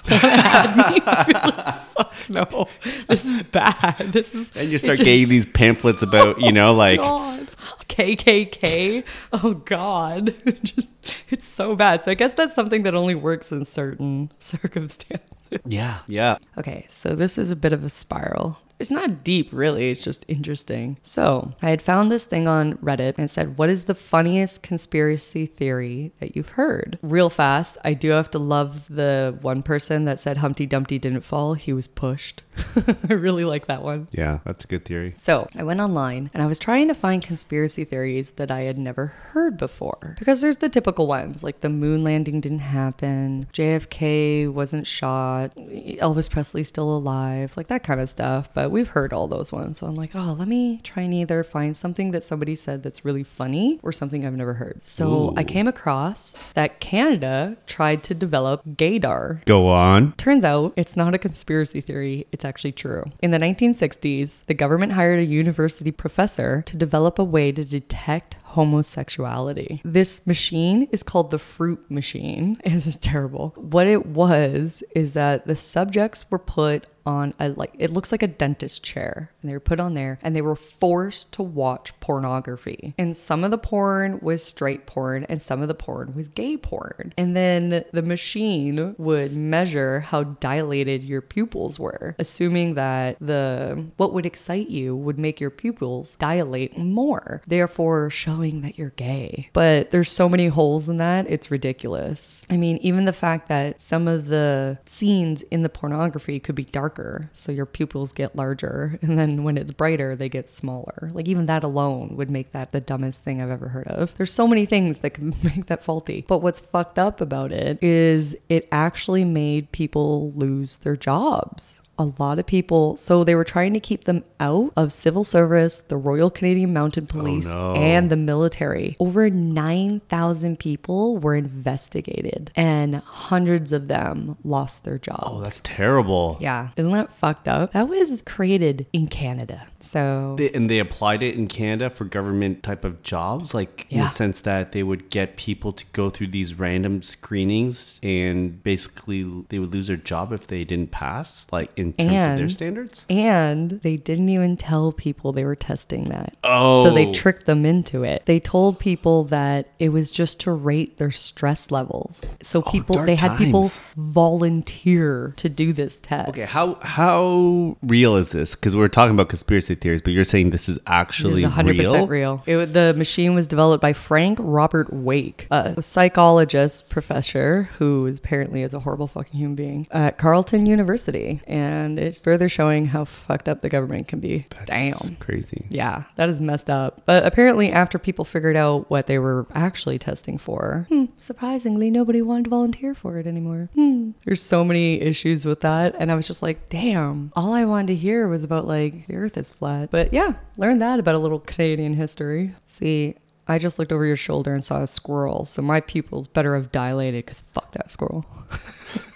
to 0.06 0.16
add 0.24 0.76
me? 0.78 1.02
I'd 1.06 1.28
be 1.28 1.34
like, 1.34 1.76
Fuck 1.94 2.14
no, 2.30 2.68
this 3.08 3.26
is 3.26 3.44
bad. 3.44 3.98
This 4.12 4.34
is. 4.34 4.52
And 4.56 4.70
you 4.72 4.78
start 4.80 4.98
just- 4.98 5.06
getting 5.06 5.30
these 5.30 5.46
pamphlets 5.46 6.02
about, 6.02 6.42
you 6.42 6.52
know, 6.52 6.74
like, 6.86 7.00
God. 7.00 7.33
KKK. 7.89 9.03
Oh 9.32 9.53
God, 9.53 10.36
just 10.63 10.89
it's 11.30 11.48
so 11.48 11.75
bad. 11.75 12.01
So 12.01 12.12
I 12.12 12.13
guess 12.15 12.34
that's 12.34 12.53
something 12.53 12.84
that 12.84 12.96
only 12.96 13.15
works 13.15 13.51
in 13.51 13.65
certain 13.65 14.32
circumstances. 14.39 15.27
yeah, 15.65 16.00
yeah. 16.08 16.38
Okay, 16.58 16.86
so 16.89 17.15
this 17.15 17.38
is 17.38 17.51
a 17.51 17.56
bit 17.56 17.74
of 17.74 17.84
a 17.84 17.89
spiral. 17.89 18.58
It's 18.84 18.92
not 18.92 19.24
deep, 19.24 19.48
really. 19.54 19.92
It's 19.92 20.04
just 20.04 20.25
interesting. 20.28 20.98
So, 21.02 21.52
I 21.62 21.70
had 21.70 21.82
found 21.82 22.12
this 22.12 22.25
thing 22.25 22.50
on 22.50 22.74
Reddit 22.80 23.16
and 23.18 23.20
it 23.20 23.30
said, 23.30 23.58
What 23.58 23.70
is 23.70 23.86
the 23.86 23.96
funniest 23.96 24.62
conspiracy 24.62 25.46
theory 25.46 26.12
that 26.20 26.36
you've 26.36 26.50
heard? 26.50 27.00
Real 27.02 27.30
fast, 27.30 27.78
I 27.86 27.94
do 27.94 28.10
have 28.10 28.30
to 28.32 28.40
love 28.40 28.84
the 28.90 29.38
one 29.40 29.63
person 29.63 30.04
that 30.04 30.20
said 30.20 30.40
Humpty 30.40 30.66
Dumpty 30.66 31.00
didn't 31.00 31.22
fall, 31.22 31.54
he 31.54 31.72
was 31.72 31.88
pushed. 31.88 32.44
I 33.10 33.13
really 33.13 33.46
like 33.46 33.68
that 33.68 33.84
one. 33.84 34.10
Yeah, 34.12 34.40
that's 34.44 34.66
a 34.66 34.68
good 34.68 34.84
theory. 34.84 35.13
So 35.16 35.48
I 35.56 35.63
went 35.63 35.80
online 35.80 36.30
and 36.34 36.44
I 36.44 36.48
was 36.48 36.60
trying 36.60 36.90
to 36.90 36.94
find 36.94 37.24
conspiracy 37.24 37.86
theories 37.86 38.32
that 38.32 38.52
I 38.52 38.62
had 38.62 38.78
never 38.78 39.08
heard 39.08 39.56
before. 39.58 40.16
Because 40.20 40.42
there's 40.42 40.58
the 40.58 40.68
typical 40.68 41.08
ones 41.08 41.42
like 41.42 41.62
the 41.62 41.70
moon 41.70 42.04
landing 42.04 42.42
didn't 42.42 42.60
happen, 42.60 43.48
JFK 43.54 44.52
wasn't 44.52 44.88
shot, 44.88 45.56
Elvis 45.56 46.30
Presley's 46.30 46.68
still 46.68 46.94
alive, 46.94 47.56
like 47.56 47.68
that 47.68 47.84
kind 47.84 48.02
of 48.02 48.10
stuff. 48.10 48.50
But 48.54 48.63
but 48.63 48.72
we've 48.74 48.89
heard 48.89 49.13
all 49.13 49.27
those 49.27 49.51
ones. 49.53 49.77
So 49.77 49.88
I'm 49.88 49.96
like, 49.96 50.12
oh, 50.15 50.36
let 50.38 50.48
me 50.48 50.82
try 50.84 51.03
and 51.03 51.13
either 51.13 51.44
find 51.44 51.77
something 51.77 52.12
that 52.12 52.24
somebody 52.24 52.56
said 52.56 52.84
that's 52.84 53.06
really 53.06 53.24
funny 53.24 53.80
or 53.84 53.92
something 53.92 54.25
I've 54.25 54.34
never 54.34 54.56
heard. 54.56 54.84
So 54.84 55.34
I 55.38 55.44
came 55.44 55.68
across 55.68 56.36
that 56.56 56.80
Canada 56.80 57.56
tried 57.68 58.03
to 58.03 58.15
develop 58.15 58.63
gaydar. 58.65 59.46
Go 59.46 59.68
on. 59.70 60.13
Turns 60.13 60.44
out 60.44 60.74
it's 60.75 60.98
not 60.98 61.13
a 61.13 61.18
conspiracy 61.18 61.82
theory, 61.82 62.27
it's 62.32 62.44
actually 62.44 62.72
true. 62.72 63.06
In 63.22 63.32
the 63.32 63.38
1960s, 63.38 64.46
the 64.48 64.53
government 64.53 64.94
hired 64.94 65.20
a 65.20 65.25
university 65.25 65.92
professor 65.92 66.63
to 66.63 66.75
develop 66.75 67.20
a 67.20 67.24
way 67.24 67.51
to 67.51 67.63
detect 67.63 68.36
homosexuality. 68.54 69.82
This 69.84 70.26
machine 70.28 70.88
is 70.92 71.04
called 71.04 71.32
the 71.32 71.40
fruit 71.40 71.90
machine. 71.90 72.60
This 72.74 72.88
is 72.88 72.98
terrible. 72.98 73.54
What 73.56 73.86
it 73.86 74.08
was 74.08 74.84
is 74.96 75.14
that 75.14 75.46
the 75.46 75.56
subjects 75.56 76.26
were 76.32 76.40
put 76.40 76.88
on 77.06 77.34
a 77.40 77.50
like 77.50 77.74
it 77.78 77.92
looks 77.92 78.12
like 78.12 78.24
a 78.24 78.28
dentist 78.28 78.84
chair 78.84 79.32
and 79.42 79.50
they 79.50 79.54
were 79.54 79.60
put 79.60 79.80
on 79.80 79.94
there 79.94 80.20
and 80.22 80.36
they 80.36 80.42
were 80.42 80.56
forced 80.56 81.32
to 81.34 81.44
watch 81.44 81.94
pornography 82.00 82.94
and 82.98 83.16
some 83.16 83.44
of 83.44 83.52
the 83.52 83.58
porn 83.58 84.20
was 84.22 84.44
straight 84.44 84.86
porn 84.86 85.26
and 85.26 85.42
some 85.42 85.62
of 85.62 85.68
the 85.68 85.74
porn 85.74 86.14
was 86.16 86.28
gay 86.30 86.56
porn 86.56 87.14
and 87.18 87.36
then 87.36 87.84
the 87.92 88.02
machine 88.02 88.96
would 88.98 89.36
measure 89.36 90.02
how 90.02 90.24
dilated 90.24 91.04
your 91.04 91.22
pupils 91.22 91.78
were 91.78 92.16
assuming 92.20 92.76
that 92.76 93.18
the 93.20 93.86
what 93.98 94.14
would 94.14 94.26
excite 94.26 94.70
you 94.70 94.96
would 94.96 95.20
make 95.20 95.40
your 95.40 95.50
pupils 95.50 96.16
dilate 96.16 96.78
more 96.78 97.42
therefore 97.48 98.10
showing 98.10 98.43
that 98.52 98.78
you're 98.78 98.92
gay. 98.92 99.50
But 99.54 99.92
there's 99.92 100.12
so 100.12 100.28
many 100.28 100.48
holes 100.48 100.90
in 100.90 100.98
that 100.98 101.30
it's 101.30 101.52
ridiculous. 101.52 102.44
I 102.50 102.58
mean 102.58 102.78
even 102.78 103.06
the 103.06 103.14
fact 103.14 103.48
that 103.50 103.82
some 103.82 104.08
of 104.08 104.28
the 104.28 104.78
scenes 104.86 105.42
in 105.44 105.64
the 105.64 105.70
pornography 105.70 106.40
could 106.40 106.56
be 106.56 106.66
darker 106.66 107.30
so 107.34 107.52
your 107.52 107.66
pupils 107.66 108.12
get 108.12 108.36
larger 108.36 109.00
and 109.02 109.18
then 109.18 109.44
when 109.44 109.58
it's 109.58 109.72
brighter 109.72 110.16
they 110.16 110.30
get 110.30 110.50
smaller. 110.50 111.12
Like 111.14 111.28
even 111.28 111.46
that 111.48 111.64
alone 111.64 112.16
would 112.18 112.30
make 112.30 112.52
that 112.52 112.72
the 112.72 112.82
dumbest 112.82 113.24
thing 113.24 113.42
i've 113.42 113.50
ever 113.50 113.70
heard 113.70 113.88
of. 113.88 114.16
There's 114.16 114.34
so 114.34 114.48
many 114.48 114.66
things 114.66 115.00
that 115.00 115.12
can 115.12 115.36
make 115.44 115.68
that 115.68 115.84
faulty. 115.84 116.26
But 116.28 116.40
what's 116.40 116.60
fucked 116.60 117.00
up 117.00 117.22
about 117.22 117.52
it 117.52 117.82
is 117.82 118.36
it 118.50 118.68
actually 118.72 119.24
made 119.26 119.72
people 119.72 120.32
lose 120.32 120.78
their 120.78 120.96
jobs 120.96 121.82
a 122.00 122.06
lot 122.18 122.40
of 122.40 122.46
people 122.46 122.96
so 122.98 123.24
they 123.24 123.36
were 123.36 123.44
trying 123.44 123.74
to 123.74 123.80
keep 123.80 124.06
them 124.06 124.24
out 124.40 124.72
of 124.76 124.92
civil 124.92 125.24
service 125.24 125.82
the 125.82 125.98
royal 125.98 126.30
canadian 126.32 126.74
mounted 126.74 127.04
oh, 127.06 127.08
police 127.20 127.46
no. 127.46 127.74
and 127.76 128.10
the 128.10 128.16
military 128.16 128.96
over 129.00 129.30
9000 129.30 130.58
people 130.60 131.18
were 131.18 131.36
investigated 131.36 132.52
and 132.56 132.96
hundreds 132.96 133.72
of 133.72 133.88
them 133.88 134.38
lost 134.44 134.84
their 134.84 134.98
jobs 134.98 135.24
Oh, 135.26 135.42
that's 135.42 135.62
terrible. 135.64 136.38
yeah 136.42 136.70
isn't 136.76 136.92
that 136.92 137.12
fucked 137.12 137.48
up 137.48 137.74
that 137.74 137.88
was 137.88 138.22
created 138.26 138.88
in 138.94 139.08
canada 139.08 139.66
so 139.80 140.36
They, 140.38 140.50
and 140.52 140.70
they 140.70 140.80
applied 140.80 141.22
it 141.24 141.36
in 141.36 141.48
Canada 141.48 141.90
for 141.90 142.06
government 142.06 142.64
type 142.64 142.86
of 142.86 143.04
jobs, 143.04 143.54
like 143.54 143.86
in 143.90 143.98
Yeah. 143.98 144.04
the 144.06 144.10
sense 144.12 144.40
that 144.40 144.72
they 144.72 144.82
would 144.82 145.10
get 145.10 145.36
people 145.36 145.74
to 145.74 145.84
go 145.92 146.10
through 146.10 146.28
these 146.28 146.58
random 146.58 147.04
screenings, 147.04 148.00
and 148.02 148.64
basically 148.64 149.24
they 149.50 149.60
would 149.60 149.74
lose 149.74 149.88
their 149.88 149.98
job 149.98 150.32
if 150.32 150.48
they 150.48 150.64
didn't 150.64 150.92
pass, 150.92 151.48
like 151.52 151.70
in 151.84 151.94
terms 152.10 152.32
of 152.32 152.38
their 152.38 152.50
standards. 152.50 153.06
And 153.10 153.72
they 153.82 153.98
didn't 153.98 154.30
even 154.30 154.58
tell 154.58 154.92
people 154.92 155.32
they 155.32 155.46
were 155.46 155.56
testing 155.56 156.10
that. 156.10 156.36
Oh. 156.44 156.86
So 156.86 156.94
they 156.94 157.08
oh. 157.08 157.13
tricked 157.13 157.46
them 157.46 157.66
into 157.66 158.04
it. 158.04 158.24
They 158.25 158.40
told 158.40 158.80
people 158.80 159.25
that 159.25 159.68
it 159.80 159.90
was 159.90 160.12
just 160.12 160.40
to 160.42 160.52
rate 160.52 160.98
their 160.98 161.12
stress 161.12 161.72
levels. 161.72 162.36
So 162.42 162.63
oh, 162.66 162.72
people, 162.72 162.94
Oh, 163.00 163.06
they 163.06 163.16
had 163.16 163.38
people 163.38 163.72
volunteer 163.96 165.34
to 165.38 165.50
do 165.50 165.74
this 165.74 165.98
test. 165.98 166.30
Okay, 166.30 166.46
how 166.46 166.75
how 166.82 167.78
real 167.84 168.16
is 168.16 168.32
this? 168.32 168.56
Because 168.56 168.75
we're 168.75 168.88
talking 168.88 169.13
about 169.13 169.30
conspiracy 169.30 169.75
theories, 169.75 170.02
but 170.02 170.13
you're 170.13 170.24
saying 170.24 170.52
this 170.52 170.70
is 170.70 170.80
actually 170.88 171.44
It 171.44 171.48
is 171.48 171.54
100% 171.54 171.78
real. 171.78 172.08
real. 172.08 172.44
It, 172.46 172.74
the 172.74 172.94
machine 172.96 173.36
was 173.36 173.48
developed 173.48 173.82
by 173.82 173.94
Frank 173.94 174.38
Robert 174.42 174.92
Wake, 174.94 175.48
a 175.52 175.82
psychologist 175.82 176.90
professor 176.90 177.70
who 177.78 178.08
apparently 178.08 178.62
is 178.62 178.74
a 178.74 178.80
horrible 178.80 179.08
fucking 179.08 179.40
human 179.40 179.56
being 179.56 179.88
at 179.92 180.18
Carleton 180.18 180.66
University. 180.66 181.42
And 181.48 181.73
it's 181.82 182.22
further 182.22 182.50
showing 182.50 182.86
how 182.86 183.06
fucked 183.06 183.48
up 183.48 183.62
the 183.62 183.70
government 183.70 184.08
can 184.08 184.20
be. 184.20 184.45
Damn. 184.65 185.15
crazy. 185.19 185.65
Yeah, 185.69 186.04
that 186.15 186.30
is 186.30 186.39
messed 186.41 186.69
up. 186.69 187.02
But 187.06 187.26
apparently, 187.26 187.71
after 187.71 187.98
people 187.98 188.26
figured 188.26 188.56
out 188.56 188.89
what 188.89 189.08
they 189.08 189.19
were 189.19 189.48
actually 189.54 190.00
testing 190.00 190.38
for, 190.38 190.86
hmm, 190.89 191.06
surprisingly, 191.17 191.89
nobody 191.91 192.21
wanted 192.21 192.45
to 192.45 192.50
volunteer 192.50 192.93
for 192.93 193.17
it 193.17 193.28
anymore. 193.28 193.69
Hmm. 193.76 194.12
There's 194.26 194.41
so 194.41 194.63
many 194.63 195.02
issues 195.02 195.45
with 195.45 195.62
that. 195.62 195.95
And 195.98 196.12
I 196.12 196.15
was 196.15 196.28
just 196.28 196.41
like, 196.41 196.69
damn, 196.69 197.32
all 197.36 197.54
I 197.54 197.65
wanted 197.65 197.88
to 197.88 197.95
hear 197.95 198.28
was 198.28 198.43
about 198.43 198.67
like 198.67 199.08
the 199.08 199.15
earth 199.15 199.38
is 199.38 199.52
flat. 199.52 199.91
But 199.91 200.13
yeah, 200.13 200.34
learned 200.58 200.82
that 200.82 201.00
about 201.00 201.15
a 201.15 201.19
little 201.19 201.39
Canadian 201.39 201.93
history. 201.93 202.54
See, 202.67 203.15
I 203.48 203.60
just 203.60 203.78
looked 203.78 203.91
over 203.91 204.06
your 204.06 204.15
shoulder 204.15 204.54
and 204.54 204.63
saw 204.63 204.82
a 204.82 204.88
squirrel, 204.88 205.43
so 205.45 205.62
my 205.62 205.82
pupils 205.82 206.28
better 206.28 206.56
have 206.56 206.71
dilated 206.71 207.26
because 207.26 207.41
fuck 207.54 207.74
that 207.74 207.91
squirrel. 207.91 208.26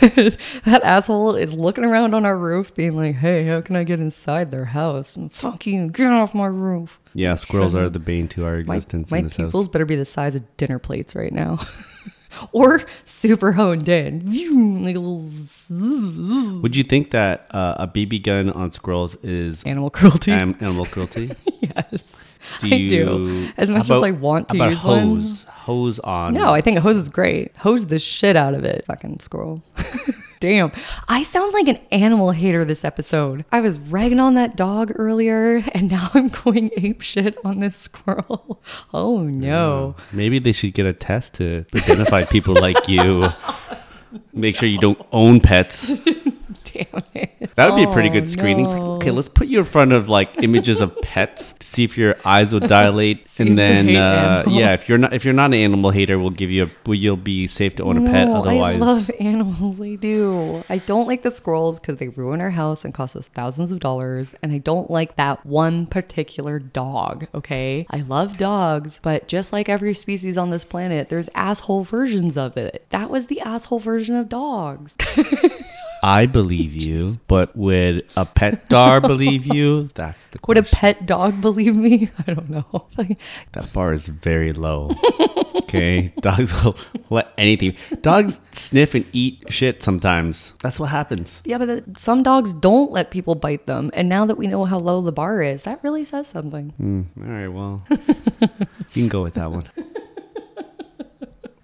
that 0.64 0.80
asshole 0.84 1.36
is 1.36 1.54
looking 1.54 1.84
around 1.84 2.14
on 2.14 2.24
our 2.24 2.36
roof, 2.38 2.74
being 2.74 2.96
like, 2.96 3.16
"Hey, 3.16 3.46
how 3.46 3.60
can 3.60 3.76
I 3.76 3.84
get 3.84 4.00
inside 4.00 4.50
their 4.50 4.66
house?" 4.66 5.16
And 5.16 5.32
fuck 5.32 5.66
you, 5.66 5.88
get 5.90 6.08
off 6.10 6.34
my 6.34 6.46
roof. 6.46 6.98
Yeah, 7.14 7.34
squirrels 7.36 7.72
Shouldn't- 7.72 7.86
are 7.88 7.90
the 7.90 7.98
bane 7.98 8.28
to 8.28 8.44
our 8.44 8.56
existence 8.56 9.10
my 9.10 9.18
in 9.18 9.24
this 9.24 9.36
pupils 9.36 9.66
house. 9.66 9.72
better 9.72 9.84
be 9.84 9.96
the 9.96 10.04
size 10.04 10.34
of 10.34 10.56
dinner 10.56 10.78
plates 10.78 11.14
right 11.14 11.32
now, 11.32 11.58
or 12.52 12.82
super 13.04 13.52
honed 13.52 13.88
in. 13.88 14.22
Would 16.62 16.76
you 16.76 16.82
think 16.84 17.10
that 17.12 17.46
uh, 17.50 17.74
a 17.78 17.88
BB 17.88 18.22
gun 18.22 18.50
on 18.50 18.70
squirrels 18.70 19.14
is 19.16 19.62
animal 19.64 19.90
cruelty. 19.90 20.32
am- 20.32 20.56
animal 20.60 20.84
cruelty? 20.86 21.30
yes, 21.60 22.25
Do 22.60 22.66
I 22.72 22.86
do. 22.86 23.48
As 23.56 23.70
much 23.70 23.88
how 23.88 23.98
as 23.98 24.04
I 24.04 24.10
want 24.10 24.48
to 24.48 24.56
about 24.56 24.70
use 24.70 24.84
one. 24.84 25.16
hose, 25.16 25.44
hose 25.44 25.98
on. 26.00 26.34
No, 26.34 26.48
I 26.48 26.60
think 26.60 26.78
a 26.78 26.80
hose 26.80 26.96
is 26.96 27.08
great. 27.08 27.56
Hose 27.58 27.86
the 27.86 27.98
shit 27.98 28.36
out 28.36 28.54
of 28.54 28.64
it. 28.64 28.84
Fucking 28.86 29.20
squirrel. 29.20 29.62
Damn. 30.40 30.70
I 31.08 31.22
sound 31.22 31.54
like 31.54 31.66
an 31.66 31.78
animal 31.90 32.30
hater 32.32 32.62
this 32.64 32.84
episode. 32.84 33.44
I 33.50 33.60
was 33.60 33.78
ragging 33.78 34.20
on 34.20 34.34
that 34.34 34.54
dog 34.54 34.92
earlier 34.96 35.62
and 35.72 35.90
now 35.90 36.10
I'm 36.14 36.28
going 36.28 36.70
ape 36.76 37.00
shit 37.00 37.38
on 37.44 37.60
this 37.60 37.76
squirrel. 37.76 38.62
Oh 38.92 39.20
no. 39.20 39.96
Maybe 40.12 40.38
they 40.38 40.52
should 40.52 40.74
get 40.74 40.84
a 40.86 40.92
test 40.92 41.34
to 41.34 41.64
identify 41.74 42.24
people 42.24 42.54
like 42.54 42.86
you. 42.88 43.28
Make 44.32 44.56
sure 44.56 44.68
you 44.68 44.78
don't 44.78 45.00
own 45.12 45.40
pets. 45.40 45.98
Damn 45.98 47.02
it. 47.14 47.35
That 47.56 47.70
would 47.70 47.76
be 47.76 47.82
a 47.84 47.92
pretty 47.92 48.10
Oh, 48.10 48.12
good 48.12 48.30
screening. 48.30 48.66
It's 48.66 48.74
like. 48.74 48.82
Okay, 48.82 49.10
let's 49.10 49.28
put 49.28 49.46
you 49.48 49.58
in 49.58 49.64
front 49.64 49.92
of 49.92 50.08
like 50.08 50.42
images 50.42 50.80
of 50.80 51.00
pets 51.00 51.52
to 51.54 51.66
see 51.66 51.84
if 51.84 51.96
your 51.96 52.16
eyes 52.24 52.52
will 52.52 52.60
dilate, 52.60 53.28
and 53.38 53.56
then 53.56 53.96
uh, 53.96 54.44
yeah, 54.46 54.72
if 54.74 54.88
you're 54.88 54.98
not 54.98 55.12
if 55.12 55.24
you're 55.24 55.34
not 55.34 55.46
an 55.46 55.54
animal 55.54 55.90
hater, 55.90 56.18
we'll 56.18 56.30
give 56.30 56.50
you 56.50 56.64
a 56.64 56.70
well, 56.86 56.94
you'll 56.94 57.16
be 57.16 57.46
safe 57.46 57.76
to 57.76 57.82
own 57.84 58.06
a 58.06 58.10
pet. 58.10 58.28
No, 58.28 58.36
Otherwise, 58.36 58.76
I 58.76 58.78
love 58.78 59.10
animals. 59.20 59.80
I 59.80 59.94
do. 59.94 60.62
I 60.68 60.78
don't 60.78 61.06
like 61.06 61.22
the 61.22 61.30
squirrels 61.30 61.80
because 61.80 61.96
they 61.96 62.08
ruin 62.08 62.40
our 62.40 62.50
house 62.50 62.84
and 62.84 62.92
cost 62.92 63.16
us 63.16 63.28
thousands 63.28 63.72
of 63.72 63.80
dollars. 63.80 64.34
And 64.42 64.52
I 64.52 64.58
don't 64.58 64.90
like 64.90 65.16
that 65.16 65.44
one 65.46 65.86
particular 65.86 66.58
dog. 66.58 67.26
Okay. 67.34 67.86
I 67.90 67.98
love 68.02 68.36
dogs, 68.38 69.00
but 69.02 69.28
just 69.28 69.52
like 69.52 69.68
every 69.68 69.94
species 69.94 70.36
on 70.36 70.50
this 70.50 70.64
planet, 70.64 71.08
there's 71.08 71.28
asshole 71.34 71.84
versions 71.84 72.36
of 72.36 72.56
it. 72.56 72.84
That 72.90 73.08
was 73.10 73.26
the 73.26 73.40
asshole 73.40 73.78
version 73.80 74.14
of 74.14 74.28
dogs. 74.28 74.94
I 76.02 76.26
believe 76.26 76.74
you, 76.82 77.18
but 77.28 77.56
would 77.56 78.06
a 78.16 78.24
pet 78.24 78.68
dog 78.68 79.02
believe 79.02 79.46
you? 79.46 79.88
That's 79.94 80.26
the 80.26 80.38
question. 80.38 80.62
Would 80.62 80.72
a 80.72 80.76
pet 80.76 81.06
dog 81.06 81.40
believe 81.40 81.74
me? 81.76 82.10
I 82.26 82.34
don't 82.34 82.50
know. 82.50 82.86
That 83.52 83.72
bar 83.72 83.92
is 83.92 84.06
very 84.06 84.52
low. 84.52 84.90
okay, 85.56 86.12
dogs 86.20 86.52
will 86.62 86.76
let 87.10 87.32
anything. 87.38 87.76
Dogs 88.02 88.40
sniff 88.52 88.94
and 88.94 89.04
eat 89.12 89.44
shit 89.48 89.82
sometimes. 89.82 90.52
That's 90.62 90.78
what 90.78 90.86
happens. 90.90 91.42
yeah, 91.44 91.58
but 91.58 91.66
the, 91.66 91.84
some 91.98 92.22
dogs 92.22 92.52
don't 92.52 92.90
let 92.92 93.10
people 93.10 93.34
bite 93.34 93.66
them. 93.66 93.90
And 93.94 94.08
now 94.08 94.26
that 94.26 94.36
we 94.36 94.46
know 94.46 94.64
how 94.64 94.78
low 94.78 95.00
the 95.02 95.12
bar 95.12 95.42
is, 95.42 95.62
that 95.64 95.80
really 95.82 96.04
says 96.04 96.26
something. 96.28 96.72
Mm, 96.80 97.06
all 97.26 97.32
right, 97.32 97.48
well, 97.48 97.82
you 98.92 99.02
can 99.02 99.08
go 99.08 99.22
with 99.22 99.34
that 99.34 99.50
one. 99.50 99.68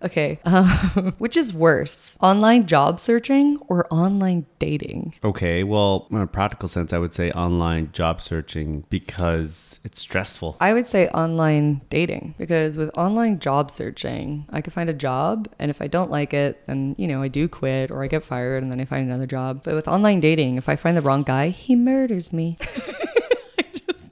Okay. 0.05 0.41
Um, 0.45 1.15
which 1.19 1.37
is 1.37 1.53
worse, 1.53 2.17
online 2.21 2.67
job 2.67 2.99
searching 2.99 3.59
or 3.69 3.87
online 3.93 4.47
dating? 4.59 5.15
Okay, 5.23 5.63
well, 5.65 6.07
in 6.11 6.19
a 6.19 6.27
practical 6.27 6.69
sense, 6.69 6.93
I 6.93 6.99
would 6.99 7.15
say 7.15 7.31
online 7.33 7.91
job 7.93 8.21
searching 8.21 8.85
because 8.91 9.81
it's 9.85 10.01
stressful. 10.01 10.57
I 10.61 10.73
would 10.73 10.87
say 10.87 11.09
online 11.09 11.83
dating 11.91 12.35
because 12.39 12.77
with 12.77 12.91
online 12.97 13.39
job 13.39 13.71
searching, 13.71 14.47
I 14.51 14.61
could 14.61 14.73
find 14.73 14.91
a 14.91 14.95
job 14.95 15.49
and 15.59 15.71
if 15.71 15.81
I 15.81 15.87
don't 15.87 16.11
like 16.11 16.35
it, 16.35 16.67
then, 16.67 16.95
you 16.99 17.07
know, 17.07 17.23
I 17.23 17.29
do 17.29 17.49
quit 17.49 17.91
or 17.91 18.03
I 18.03 18.09
get 18.09 18.25
fired 18.25 18.63
and 18.63 18.71
then 18.71 18.81
I 18.81 18.85
find 18.85 19.09
another 19.09 19.27
job. 19.27 19.63
But 19.65 19.75
with 19.75 19.89
online 19.89 20.21
dating, 20.21 20.57
if 20.57 20.69
I 20.69 20.77
find 20.77 20.97
the 20.97 21.03
wrong 21.03 21.23
guy, 21.23 21.49
he 21.49 21.77
murders 21.77 22.33
me. 22.33 22.57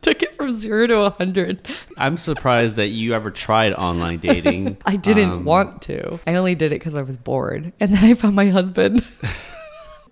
Took 0.03 0.23
it 0.23 0.35
from 0.35 0.53
zero 0.55 0.87
to 0.87 0.95
a 0.97 1.03
100. 1.11 1.69
I'm 1.99 2.17
surprised 2.17 2.77
that 2.77 2.89
you 2.89 3.13
ever 3.15 3.31
tried 3.31 3.75
online 3.75 4.19
dating. 4.19 4.79
I 4.87 4.97
didn't 4.97 5.31
Um, 5.31 5.45
want 5.45 5.83
to. 5.83 6.19
I 6.27 6.35
only 6.37 6.55
did 6.55 6.73
it 6.73 6.77
because 6.77 6.95
I 6.95 7.03
was 7.03 7.17
bored. 7.19 7.73
And 7.81 7.95
then 7.95 8.03
I 8.05 8.15
found 8.15 8.35
my 8.35 8.49
husband. 8.49 9.05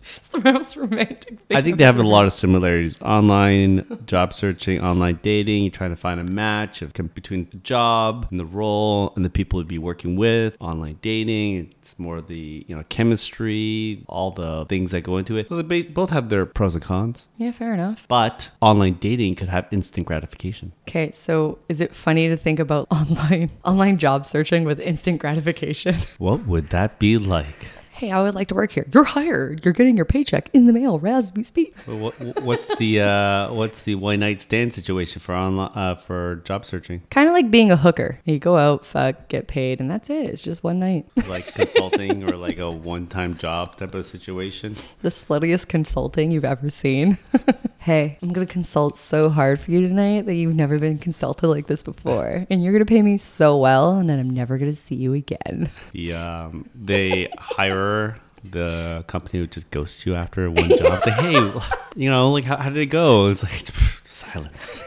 It's 0.16 0.28
the 0.28 0.52
most 0.52 0.76
romantic 0.76 1.40
thing. 1.40 1.56
I 1.56 1.62
think 1.62 1.74
I've 1.74 1.78
they 1.78 1.84
have 1.84 1.98
a 1.98 2.02
lot 2.02 2.24
of 2.24 2.32
similarities. 2.32 3.00
Online 3.02 3.98
job 4.06 4.32
searching, 4.32 4.80
online 4.80 5.18
dating, 5.22 5.64
you're 5.64 5.70
trying 5.70 5.90
to 5.90 5.96
find 5.96 6.20
a 6.20 6.24
match 6.24 6.82
of, 6.82 6.92
between 7.14 7.48
the 7.50 7.58
job 7.58 8.26
and 8.30 8.38
the 8.40 8.44
role 8.44 9.12
and 9.16 9.24
the 9.24 9.30
people 9.30 9.60
you'd 9.60 9.68
be 9.68 9.78
working 9.78 10.16
with. 10.16 10.56
Online 10.60 10.98
dating, 11.02 11.74
it's 11.80 11.98
more 11.98 12.20
the, 12.20 12.64
you 12.68 12.76
know, 12.76 12.84
chemistry, 12.88 14.04
all 14.08 14.30
the 14.30 14.66
things 14.66 14.90
that 14.90 15.02
go 15.02 15.16
into 15.16 15.36
it. 15.36 15.48
So 15.48 15.62
they 15.62 15.82
both 15.82 16.10
have 16.10 16.28
their 16.28 16.46
pros 16.46 16.74
and 16.74 16.84
cons. 16.84 17.28
Yeah, 17.36 17.52
fair 17.52 17.72
enough. 17.74 18.06
But 18.08 18.50
online 18.60 18.94
dating 18.94 19.36
could 19.36 19.48
have 19.48 19.66
instant 19.70 20.06
gratification. 20.06 20.72
Okay, 20.88 21.10
so 21.12 21.58
is 21.68 21.80
it 21.80 21.94
funny 21.94 22.28
to 22.28 22.36
think 22.36 22.58
about 22.58 22.86
online 22.90 23.50
online 23.64 23.98
job 23.98 24.26
searching 24.26 24.64
with 24.64 24.80
instant 24.80 25.20
gratification? 25.20 25.94
What 26.18 26.46
would 26.46 26.68
that 26.68 26.98
be 26.98 27.18
like? 27.18 27.68
Hey, 27.98 28.12
I 28.12 28.22
would 28.22 28.36
like 28.36 28.46
to 28.48 28.54
work 28.54 28.70
here. 28.70 28.86
You're 28.94 29.04
hired. 29.04 29.64
You're 29.64 29.74
getting 29.74 29.96
your 29.96 30.04
paycheck 30.04 30.48
in 30.52 30.66
the 30.66 30.72
mail 30.72 31.00
as 31.04 31.32
we 31.32 31.42
speak. 31.42 31.74
Well, 31.86 31.98
what, 31.98 32.42
what's 32.42 32.76
the 32.76 33.00
uh, 33.00 33.52
what's 33.52 33.82
the 33.82 33.96
one 33.96 34.20
night 34.20 34.40
stand 34.40 34.72
situation 34.72 35.20
for 35.20 35.34
online 35.34 35.72
uh, 35.74 35.96
for 35.96 36.36
job 36.44 36.64
searching? 36.64 37.02
Kind 37.10 37.28
of 37.28 37.34
like 37.34 37.50
being 37.50 37.72
a 37.72 37.76
hooker. 37.76 38.20
You 38.24 38.38
go 38.38 38.56
out, 38.56 38.86
fuck, 38.86 39.26
get 39.28 39.48
paid, 39.48 39.80
and 39.80 39.90
that's 39.90 40.10
it. 40.10 40.26
It's 40.30 40.42
just 40.42 40.62
one 40.62 40.78
night. 40.78 41.06
Like 41.28 41.54
consulting 41.54 42.24
or 42.24 42.36
like 42.38 42.56
a 42.58 42.70
one 42.70 43.06
time 43.06 43.36
job 43.36 43.76
type 43.76 43.94
of 43.94 44.06
situation? 44.06 44.76
the 45.02 45.10
sluttiest 45.10 45.68
consulting 45.68 46.30
you've 46.30 46.44
ever 46.44 46.70
seen. 46.70 47.18
hey, 47.80 48.16
I'm 48.22 48.32
gonna 48.32 48.46
consult 48.46 48.96
so 48.96 49.28
hard 49.28 49.60
for 49.60 49.70
you 49.70 49.86
tonight 49.86 50.24
that 50.24 50.34
you've 50.34 50.54
never 50.54 50.78
been 50.78 50.98
consulted 50.98 51.48
like 51.48 51.66
this 51.66 51.82
before, 51.82 52.46
and 52.48 52.62
you're 52.62 52.72
gonna 52.72 52.86
pay 52.86 53.02
me 53.02 53.18
so 53.18 53.58
well, 53.58 53.98
and 53.98 54.08
then 54.08 54.18
I'm 54.18 54.30
never 54.30 54.56
gonna 54.56 54.74
see 54.74 54.94
you 54.94 55.12
again. 55.12 55.70
The 55.92 56.14
um, 56.14 56.64
they 56.74 57.28
hire 57.36 57.87
the 58.44 59.04
company 59.06 59.40
would 59.40 59.52
just 59.52 59.70
ghost 59.70 60.06
you 60.06 60.14
after 60.14 60.50
one 60.50 60.68
job. 60.68 61.02
Say, 61.02 61.10
hey, 61.10 61.52
you 61.96 62.10
know, 62.10 62.30
like 62.32 62.44
how, 62.44 62.56
how 62.56 62.68
did 62.68 62.78
it 62.78 62.86
go? 62.86 63.28
It's 63.28 63.42
like 63.42 63.66
silence. 64.04 64.80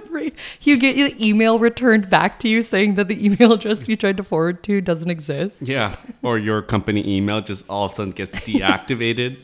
right? 0.10 0.34
You 0.62 0.78
get 0.78 0.96
your 0.96 1.10
email 1.20 1.58
returned 1.58 2.10
back 2.10 2.38
to 2.40 2.48
you 2.48 2.62
saying 2.62 2.94
that 2.94 3.08
the 3.08 3.24
email 3.24 3.52
address 3.52 3.88
you 3.88 3.96
tried 3.96 4.16
to 4.16 4.24
forward 4.24 4.62
to 4.64 4.80
doesn't 4.80 5.10
exist. 5.10 5.62
Yeah, 5.62 5.96
or 6.22 6.38
your 6.38 6.62
company 6.62 7.16
email 7.16 7.40
just 7.40 7.68
all 7.68 7.86
of 7.86 7.92
a 7.92 7.94
sudden 7.94 8.12
gets 8.12 8.34
deactivated. 8.36 9.38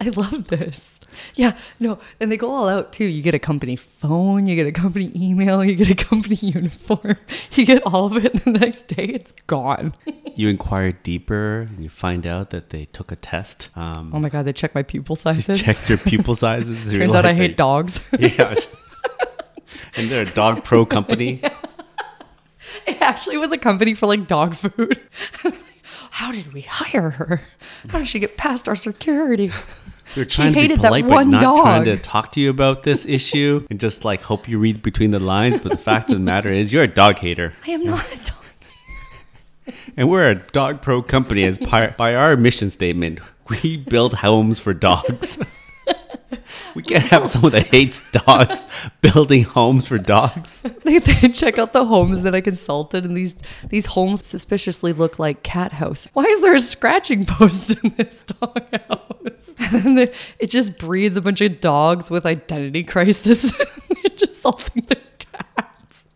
I 0.00 0.08
love 0.08 0.48
this. 0.48 0.97
Yeah, 1.34 1.56
no, 1.80 1.98
and 2.20 2.30
they 2.32 2.36
go 2.36 2.50
all 2.50 2.68
out 2.68 2.92
too. 2.92 3.04
You 3.04 3.22
get 3.22 3.34
a 3.34 3.38
company 3.38 3.76
phone, 3.76 4.46
you 4.46 4.56
get 4.56 4.66
a 4.66 4.72
company 4.72 5.10
email, 5.16 5.64
you 5.64 5.74
get 5.74 5.88
a 5.90 5.94
company 6.10 6.36
uniform, 6.36 7.16
you 7.52 7.64
get 7.66 7.82
all 7.84 8.06
of 8.06 8.24
it, 8.24 8.44
and 8.44 8.54
the 8.54 8.58
next 8.60 8.88
day 8.88 9.04
it's 9.04 9.32
gone. 9.46 9.94
You 10.34 10.48
inquire 10.48 10.92
deeper 10.92 11.62
and 11.62 11.82
you 11.82 11.88
find 11.88 12.26
out 12.26 12.50
that 12.50 12.70
they 12.70 12.84
took 12.86 13.10
a 13.12 13.16
test. 13.16 13.68
Um, 13.76 14.12
Oh 14.14 14.20
my 14.20 14.28
god, 14.28 14.44
they 14.46 14.52
check 14.52 14.74
my 14.74 14.82
pupil 14.82 15.16
sizes. 15.16 15.60
checked 15.60 15.88
your 15.88 15.98
pupil 15.98 16.34
sizes. 16.44 16.92
Turns 16.92 17.14
out 17.14 17.26
I 17.26 17.34
hate 17.34 17.48
that- 17.52 17.56
dogs. 17.56 18.00
Yeah. 18.18 18.54
and 19.96 20.08
they're 20.08 20.22
a 20.22 20.30
dog 20.30 20.64
pro 20.64 20.84
company. 20.86 21.40
It 22.86 22.98
actually 23.00 23.36
was 23.38 23.50
a 23.52 23.58
company 23.58 23.94
for 23.94 24.06
like 24.06 24.26
dog 24.26 24.54
food. 24.54 25.00
How 26.10 26.32
did 26.32 26.52
we 26.52 26.62
hire 26.62 27.10
her? 27.10 27.42
How 27.88 27.98
did 27.98 28.08
she 28.08 28.18
get 28.18 28.36
past 28.36 28.68
our 28.68 28.76
security? 28.76 29.52
They're 30.14 30.24
trying 30.24 30.52
to 30.52 30.56
be 30.56 30.60
hated 30.62 30.80
that 30.80 30.88
polite, 30.88 31.04
but 31.04 31.12
one 31.12 31.30
dog. 31.30 31.62
trying 31.62 31.84
to 31.84 31.96
talk 31.96 32.32
to 32.32 32.40
you 32.40 32.50
about 32.50 32.82
this 32.82 33.04
issue 33.06 33.66
and 33.70 33.78
just 33.78 34.04
like 34.04 34.22
hope 34.22 34.48
you 34.48 34.58
read 34.58 34.82
between 34.82 35.10
the 35.10 35.20
lines. 35.20 35.60
But 35.60 35.72
the 35.72 35.78
fact 35.78 36.08
of 36.10 36.16
the 36.16 36.20
matter 36.24 36.52
is, 36.52 36.72
you're 36.72 36.84
a 36.84 36.88
dog 36.88 37.18
hater. 37.18 37.52
I 37.66 37.70
am 37.72 37.84
not 37.84 38.06
a 38.12 38.16
dog. 38.24 38.34
And 39.96 40.08
we're 40.08 40.30
a 40.30 40.34
dog 40.36 40.80
pro 40.80 41.02
company 41.02 41.44
as 41.44 41.58
par- 41.58 41.94
by 41.98 42.14
our 42.14 42.36
mission 42.36 42.70
statement. 42.70 43.20
We 43.48 43.76
build 43.78 44.14
homes 44.14 44.58
for 44.58 44.74
dogs. 44.74 45.38
we 46.74 46.82
can't 46.82 47.04
have 47.04 47.28
someone 47.28 47.52
that 47.52 47.68
hates 47.68 48.02
dogs 48.10 48.66
building 49.00 49.44
homes 49.44 49.88
for 49.88 49.98
dogs. 49.98 50.62
They, 50.88 51.00
they 51.00 51.28
check 51.28 51.58
out 51.58 51.74
the 51.74 51.84
homes 51.84 52.22
that 52.22 52.34
I 52.34 52.40
consulted, 52.40 53.04
and 53.04 53.14
these 53.14 53.36
these 53.68 53.86
homes 53.86 54.24
suspiciously 54.24 54.94
look 54.94 55.18
like 55.18 55.42
cat 55.42 55.72
house. 55.72 56.08
Why 56.14 56.24
is 56.24 56.40
there 56.40 56.54
a 56.54 56.60
scratching 56.60 57.26
post 57.26 57.76
in 57.82 57.90
this 57.96 58.22
dog 58.22 58.62
house? 58.72 59.54
And 59.58 59.70
then 59.70 59.94
the, 59.96 60.14
it 60.38 60.48
just 60.48 60.78
breeds 60.78 61.16
a 61.16 61.20
bunch 61.20 61.40
of 61.42 61.60
dogs 61.60 62.10
with 62.10 62.24
identity 62.24 62.84
crisis. 62.84 63.52
they 63.52 64.08
just 64.10 64.44
all 64.46 64.52
think 64.52 64.88
they're 64.88 65.02
cats. 65.18 66.06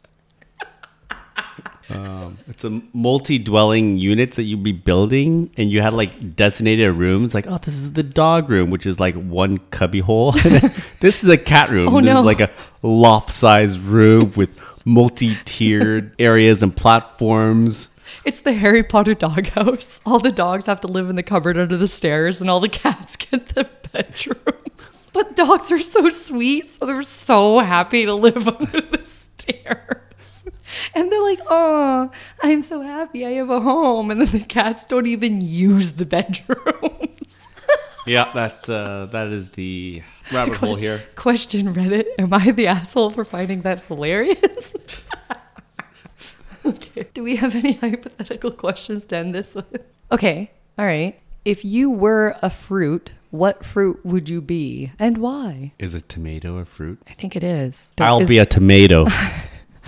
Um, 1.95 2.39
it's 2.49 2.65
a 2.65 2.81
multi-dwelling 2.93 3.99
units 3.99 4.37
that 4.37 4.45
you'd 4.45 4.63
be 4.63 4.73
building, 4.73 5.51
and 5.57 5.71
you 5.71 5.83
had 5.83 5.93
like 5.93 6.37
designated 6.37 6.95
rooms. 6.95 7.35
Like, 7.35 7.47
oh, 7.49 7.59
this 7.59 7.77
is 7.77 7.93
the 7.93 8.03
dog 8.03 8.49
room, 8.49 8.71
which 8.71 8.87
is 8.87 8.99
like 9.01 9.15
one 9.15 9.59
cubby 9.71 10.01
hole. 10.01 10.33
this 11.01 11.23
is 11.23 11.29
a 11.29 11.39
cat 11.39 11.71
room. 11.71 11.89
Oh, 11.89 12.01
this 12.01 12.07
no. 12.07 12.21
is 12.21 12.25
like 12.25 12.41
a 12.41 12.51
loft-sized 12.83 13.81
room 13.81 14.33
with 14.37 14.51
multi-tiered 14.85 16.15
areas 16.19 16.63
and 16.63 16.75
platforms. 16.77 17.89
It's 18.25 18.41
the 18.41 18.53
Harry 18.53 18.83
Potter 18.83 19.15
doghouse. 19.15 20.01
All 20.07 20.19
the 20.19 20.33
dogs 20.33 20.67
have 20.67 20.81
to 20.83 20.89
live 20.89 21.09
in 21.09 21.17
the 21.17 21.23
cupboard 21.23 21.57
under 21.59 21.77
the 21.77 21.89
stairs, 21.89 22.41
and 22.41 22.51
all 22.51 22.61
the 22.61 22.69
cats 22.69 23.17
get 23.31 23.49
the 23.51 23.69
bedrooms. 23.93 25.07
But 25.13 25.37
dogs 25.37 25.71
are 25.71 25.79
so 25.79 26.09
sweet, 26.11 26.67
so 26.67 26.87
they're 26.87 27.03
so 27.03 27.59
happy 27.59 28.05
to 28.07 28.15
live 28.15 28.49
under 28.49 28.81
the 28.81 29.05
stairs. 29.05 30.02
And 30.95 31.11
they're 31.11 31.23
like, 31.23 31.41
oh, 31.49 32.11
I'm 32.43 32.63
so 32.63 32.81
happy 32.83 33.27
I 33.27 33.31
have 33.33 33.51
a 33.51 33.61
home. 33.61 34.11
And 34.11 34.21
then 34.21 34.29
the 34.29 34.45
cats 34.47 34.85
don't 34.85 35.07
even 35.07 35.41
use 35.41 35.93
the 35.93 36.07
bedrooms. 36.07 37.49
Yeah, 38.05 38.33
that 38.35 38.69
uh, 38.69 39.07
that 39.13 39.29
is 39.29 39.51
the 39.51 40.03
rabbit 40.33 40.57
hole 40.57 40.75
here. 40.75 41.05
Question 41.15 41.73
Reddit 41.73 42.07
Am 42.19 42.33
I 42.33 42.51
the 42.51 42.67
asshole 42.67 43.11
for 43.11 43.25
finding 43.25 43.63
that 43.63 43.85
hilarious? 43.87 44.73
okay. 46.67 47.07
Do 47.15 47.23
we 47.23 47.37
have 47.37 47.55
any 47.55 47.75
hypothetical 47.75 48.51
questions 48.51 49.07
to 49.07 49.17
end 49.17 49.35
this 49.37 49.55
with? 49.55 49.85
Okay. 50.11 50.51
All 50.79 50.85
right. 50.87 51.17
If 51.45 51.65
you 51.65 51.91
were 51.91 52.37
a 52.43 52.51
fruit, 52.51 53.13
what 53.31 53.65
fruit 53.65 54.05
would 54.05 54.29
you 54.29 54.41
be 54.41 54.91
and 54.99 55.19
why? 55.19 55.73
Is 55.79 55.95
a 55.95 56.01
tomato 56.01 56.57
a 56.59 56.65
fruit? 56.65 57.01
I 57.09 57.13
think 57.13 57.37
it 57.37 57.45
is. 57.45 57.89
I'll 57.99 58.23
Is- 58.23 58.29
be 58.29 58.39
a 58.39 58.47
tomato. 58.47 59.07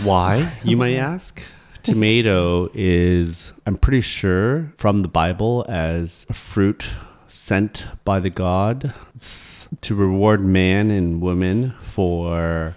Why, 0.02 0.52
you 0.64 0.76
might 0.76 0.94
ask? 1.12 1.40
Tomato 1.82 2.70
is, 2.72 3.52
I'm 3.66 3.76
pretty 3.76 4.00
sure, 4.00 4.72
from 4.76 5.02
the 5.02 5.08
Bible 5.08 5.64
as 5.68 6.24
a 6.28 6.32
fruit 6.34 6.86
sent 7.28 7.84
by 8.04 8.20
the 8.20 8.30
God 8.30 8.94
s- 9.16 9.68
to 9.82 9.94
reward 9.94 10.40
man 10.42 10.90
and 10.90 11.20
woman 11.20 11.74
for 11.82 12.74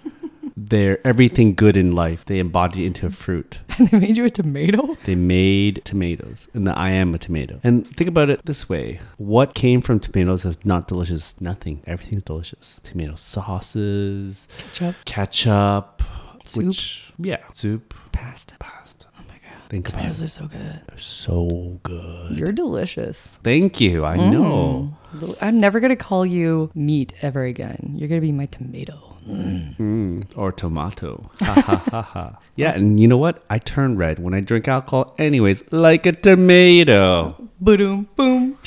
their 0.56 1.04
everything 1.06 1.54
good 1.54 1.76
in 1.76 1.92
life. 1.92 2.24
They 2.26 2.38
embodied 2.38 2.84
into 2.84 3.06
a 3.06 3.10
fruit. 3.10 3.60
And 3.78 3.86
they 3.90 3.98
made 4.00 4.18
you 4.18 4.24
a 4.24 4.30
tomato? 4.30 4.96
They 5.04 5.14
made 5.14 5.82
tomatoes, 5.84 6.48
and 6.52 6.66
the 6.66 6.76
I 6.76 6.90
am 6.90 7.14
a 7.14 7.18
tomato. 7.18 7.60
And 7.62 7.86
think 7.86 8.08
about 8.08 8.28
it 8.28 8.44
this 8.44 8.68
way: 8.68 8.98
what 9.18 9.54
came 9.54 9.80
from 9.80 10.00
tomatoes 10.00 10.44
is 10.44 10.58
not 10.64 10.88
delicious? 10.88 11.40
Nothing. 11.40 11.80
Everything's 11.86 12.24
delicious. 12.24 12.80
Tomato 12.82 13.14
sauces, 13.14 14.48
Ketchup. 14.58 14.96
ketchup, 15.04 16.02
Soup. 16.48 16.64
which 16.66 17.12
yeah, 17.18 17.38
soup, 17.52 17.94
Pasta. 18.12 18.54
pasta. 18.58 19.06
Oh 19.18 19.22
my 19.28 19.34
god. 19.34 19.68
Think 19.70 19.88
Tomatoes 19.88 20.22
are 20.22 20.28
so 20.28 20.46
good. 20.46 20.80
They're 20.88 20.98
so 20.98 21.78
good. 21.82 22.34
You're 22.36 22.52
delicious. 22.52 23.38
Thank 23.44 23.80
you. 23.80 24.04
I 24.04 24.16
know. 24.16 24.94
Mm. 25.14 25.36
I'm 25.40 25.60
never 25.60 25.78
going 25.80 25.90
to 25.90 25.96
call 25.96 26.24
you 26.24 26.70
meat 26.74 27.12
ever 27.22 27.44
again. 27.44 27.94
You're 27.96 28.08
going 28.08 28.20
to 28.20 28.26
be 28.26 28.32
my 28.32 28.46
tomato. 28.46 29.16
Mm, 29.28 30.24
or 30.36 30.52
tomato. 30.52 31.30
Ha 31.42 31.52
ha 31.60 31.76
ha 31.90 32.02
ha. 32.02 32.38
Yeah, 32.56 32.72
and 32.72 32.98
you 32.98 33.06
know 33.06 33.18
what? 33.18 33.44
I 33.50 33.58
turn 33.58 33.96
red 33.96 34.18
when 34.18 34.34
I 34.34 34.40
drink 34.40 34.66
alcohol, 34.66 35.14
anyways, 35.18 35.62
like 35.70 36.06
a 36.06 36.12
tomato. 36.12 37.48
Boom, 37.60 38.08
boom. 38.16 38.58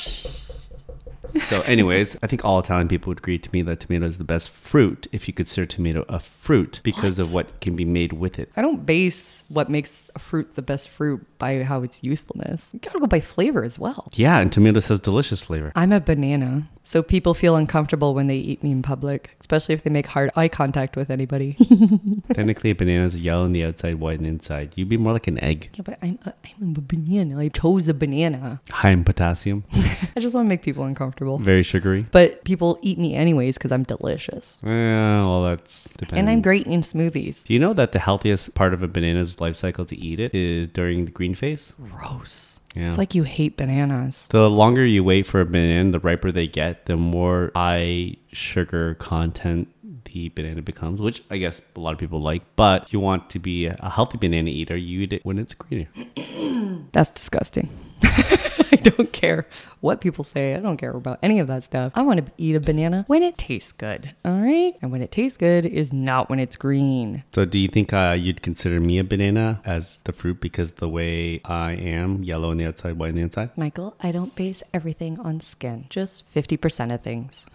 So, 1.52 1.60
anyways, 1.60 2.16
I 2.22 2.28
think 2.28 2.46
all 2.46 2.60
Italian 2.60 2.88
people 2.88 3.10
would 3.10 3.18
agree 3.18 3.38
to 3.38 3.50
me 3.52 3.60
that 3.60 3.80
tomato 3.80 4.06
is 4.06 4.16
the 4.16 4.24
best 4.24 4.48
fruit 4.48 5.06
if 5.12 5.28
you 5.28 5.34
consider 5.34 5.66
tomato 5.66 6.02
a 6.08 6.18
fruit 6.18 6.80
because 6.82 7.18
of 7.18 7.34
what 7.34 7.60
can 7.60 7.76
be 7.76 7.84
made 7.84 8.14
with 8.14 8.38
it. 8.38 8.50
I 8.56 8.62
don't 8.62 8.86
base 8.86 9.41
what 9.52 9.68
makes 9.68 10.04
a 10.14 10.18
fruit 10.18 10.54
the 10.54 10.62
best 10.62 10.88
fruit 10.88 11.24
by 11.38 11.62
how 11.62 11.82
its 11.82 12.02
usefulness. 12.02 12.70
You 12.72 12.78
gotta 12.80 12.98
go 13.00 13.06
by 13.06 13.20
flavor 13.20 13.64
as 13.64 13.78
well. 13.78 14.08
Yeah, 14.14 14.38
and 14.38 14.50
tomato 14.52 14.80
says 14.80 15.00
delicious 15.00 15.42
flavor. 15.42 15.72
I'm 15.76 15.92
a 15.92 16.00
banana, 16.00 16.68
so 16.82 17.02
people 17.02 17.34
feel 17.34 17.56
uncomfortable 17.56 18.14
when 18.14 18.28
they 18.28 18.36
eat 18.36 18.62
me 18.62 18.70
in 18.72 18.82
public, 18.82 19.36
especially 19.40 19.74
if 19.74 19.82
they 19.82 19.90
make 19.90 20.06
hard 20.06 20.30
eye 20.36 20.48
contact 20.48 20.96
with 20.96 21.10
anybody. 21.10 21.54
Technically, 22.34 22.70
a 22.70 22.74
banana 22.74 23.04
is 23.04 23.18
yellow 23.18 23.44
on 23.44 23.52
the 23.52 23.64
outside, 23.64 23.96
white 23.96 24.18
on 24.18 24.24
the 24.24 24.28
inside. 24.30 24.72
You'd 24.76 24.88
be 24.88 24.96
more 24.96 25.12
like 25.12 25.26
an 25.26 25.42
egg. 25.42 25.70
yeah, 25.74 25.82
but 25.84 25.98
I'm 26.02 26.18
a, 26.24 26.32
I'm 26.60 26.74
a 26.76 26.80
banana. 26.80 27.38
I 27.40 27.48
chose 27.48 27.88
a 27.88 27.94
banana. 27.94 28.60
High 28.70 28.90
in 28.90 29.04
potassium, 29.04 29.64
I 30.16 30.20
just 30.20 30.34
want 30.34 30.46
to 30.46 30.48
make 30.48 30.62
people 30.62 30.84
uncomfortable. 30.84 31.38
very 31.38 31.62
sugary. 31.62 32.06
But 32.10 32.44
people 32.44 32.78
eat 32.82 32.98
me 32.98 33.14
anyways 33.14 33.58
because 33.58 33.72
I'm 33.72 33.82
delicious. 33.84 34.62
Yeah, 34.64 35.24
well, 35.26 35.42
that's 35.42 35.84
depends. 35.98 36.18
And 36.18 36.30
I'm 36.30 36.40
great 36.42 36.66
in 36.66 36.80
smoothies. 36.82 37.44
Do 37.44 37.52
you 37.52 37.58
know 37.58 37.72
that 37.74 37.92
the 37.92 37.98
healthiest 37.98 38.54
part 38.54 38.72
of 38.74 38.82
a 38.82 38.88
banana's 38.88 39.40
life 39.42 39.56
cycle 39.56 39.84
to 39.84 39.96
eat 39.98 40.18
it 40.20 40.34
is 40.34 40.68
during 40.68 41.04
the 41.04 41.10
green 41.10 41.34
phase? 41.34 41.74
Gross. 41.90 42.60
Yeah. 42.74 42.88
It's 42.88 42.96
like 42.96 43.14
you 43.14 43.24
hate 43.24 43.58
bananas. 43.58 44.26
the 44.30 44.48
longer 44.48 44.86
you 44.86 45.04
wait 45.04 45.26
for 45.26 45.40
a 45.42 45.44
banana, 45.44 45.92
the 45.92 46.00
riper 46.00 46.32
they 46.32 46.46
get, 46.46 46.86
the 46.86 46.96
more 46.96 47.50
high 47.54 48.16
sugar 48.32 48.94
content 48.94 49.68
the 50.04 50.28
banana 50.30 50.62
becomes, 50.62 51.00
which 51.00 51.22
I 51.30 51.36
guess 51.36 51.60
a 51.76 51.80
lot 51.80 51.92
of 51.92 51.98
people 51.98 52.20
like. 52.20 52.42
But 52.56 52.84
if 52.84 52.92
you 52.92 53.00
want 53.00 53.28
to 53.30 53.38
be 53.38 53.66
a 53.66 53.90
healthy 53.90 54.18
banana 54.18 54.50
eater, 54.50 54.76
you 54.76 55.00
eat 55.02 55.12
it 55.12 55.24
when 55.24 55.38
it's 55.38 55.54
greener. 55.54 55.88
That's 56.92 57.10
disgusting. 57.10 57.68
I 58.02 58.76
don't 58.82 59.12
care 59.12 59.46
what 59.80 60.00
people 60.00 60.24
say. 60.24 60.54
I 60.54 60.60
don't 60.60 60.76
care 60.76 60.90
about 60.90 61.18
any 61.22 61.38
of 61.38 61.46
that 61.48 61.62
stuff. 61.62 61.92
I 61.94 62.02
want 62.02 62.24
to 62.24 62.32
eat 62.36 62.54
a 62.54 62.60
banana 62.60 63.04
when 63.06 63.22
it 63.22 63.36
tastes 63.38 63.72
good. 63.72 64.14
All 64.24 64.40
right? 64.40 64.74
And 64.82 64.90
when 64.90 65.02
it 65.02 65.10
tastes 65.10 65.36
good 65.36 65.66
is 65.66 65.92
not 65.92 66.28
when 66.28 66.38
it's 66.38 66.56
green. 66.56 67.22
So, 67.34 67.44
do 67.44 67.58
you 67.58 67.68
think 67.68 67.92
uh, 67.92 68.16
you'd 68.18 68.42
consider 68.42 68.80
me 68.80 68.98
a 68.98 69.04
banana 69.04 69.60
as 69.64 69.98
the 70.02 70.12
fruit 70.12 70.40
because 70.40 70.72
the 70.72 70.88
way 70.88 71.40
I 71.44 71.72
am, 71.72 72.22
yellow 72.22 72.50
on 72.50 72.58
the 72.58 72.66
outside, 72.66 72.98
white 72.98 73.10
on 73.10 73.14
the 73.16 73.22
inside? 73.22 73.50
Michael, 73.56 73.94
I 74.00 74.12
don't 74.12 74.34
base 74.34 74.62
everything 74.72 75.20
on 75.20 75.40
skin, 75.40 75.86
just 75.88 76.32
50% 76.34 76.94
of 76.94 77.02
things. 77.02 77.46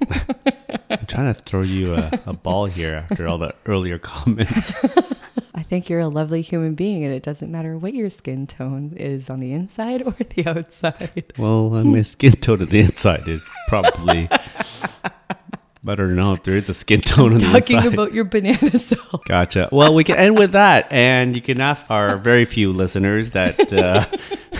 I'm 0.90 1.06
trying 1.06 1.34
to 1.34 1.40
throw 1.42 1.62
you 1.62 1.94
a, 1.94 2.10
a 2.26 2.32
ball 2.32 2.66
here 2.66 3.06
after 3.10 3.26
all 3.26 3.38
the 3.38 3.54
earlier 3.66 3.98
comments. 3.98 4.72
I 5.72 5.74
think 5.76 5.88
you're 5.88 6.00
a 6.00 6.08
lovely 6.08 6.42
human 6.42 6.74
being, 6.74 7.02
and 7.02 7.14
it 7.14 7.22
doesn't 7.22 7.50
matter 7.50 7.78
what 7.78 7.94
your 7.94 8.10
skin 8.10 8.46
tone 8.46 8.92
is 8.94 9.30
on 9.30 9.40
the 9.40 9.54
inside 9.54 10.02
or 10.06 10.12
the 10.12 10.46
outside. 10.46 11.32
Well, 11.38 11.74
uh, 11.74 11.82
my 11.82 12.02
skin 12.02 12.32
tone 12.32 12.60
on 12.60 12.66
the 12.68 12.80
inside 12.80 13.26
is 13.26 13.48
probably 13.68 14.28
better 15.82 16.08
to 16.08 16.12
know 16.12 16.34
if 16.34 16.42
there 16.42 16.58
is 16.58 16.68
a 16.68 16.74
skin 16.74 17.00
tone 17.00 17.32
on 17.32 17.38
the 17.38 17.46
Talking 17.46 17.76
inside. 17.78 17.94
about 17.94 18.12
your 18.12 18.24
banana 18.24 18.78
cell. 18.78 19.22
Gotcha. 19.24 19.70
Well, 19.72 19.94
we 19.94 20.04
can 20.04 20.16
end 20.16 20.36
with 20.36 20.52
that, 20.52 20.92
and 20.92 21.34
you 21.34 21.40
can 21.40 21.58
ask 21.58 21.90
our 21.90 22.18
very 22.18 22.44
few 22.44 22.70
listeners 22.70 23.30
that 23.30 23.72
uh, 23.72 24.04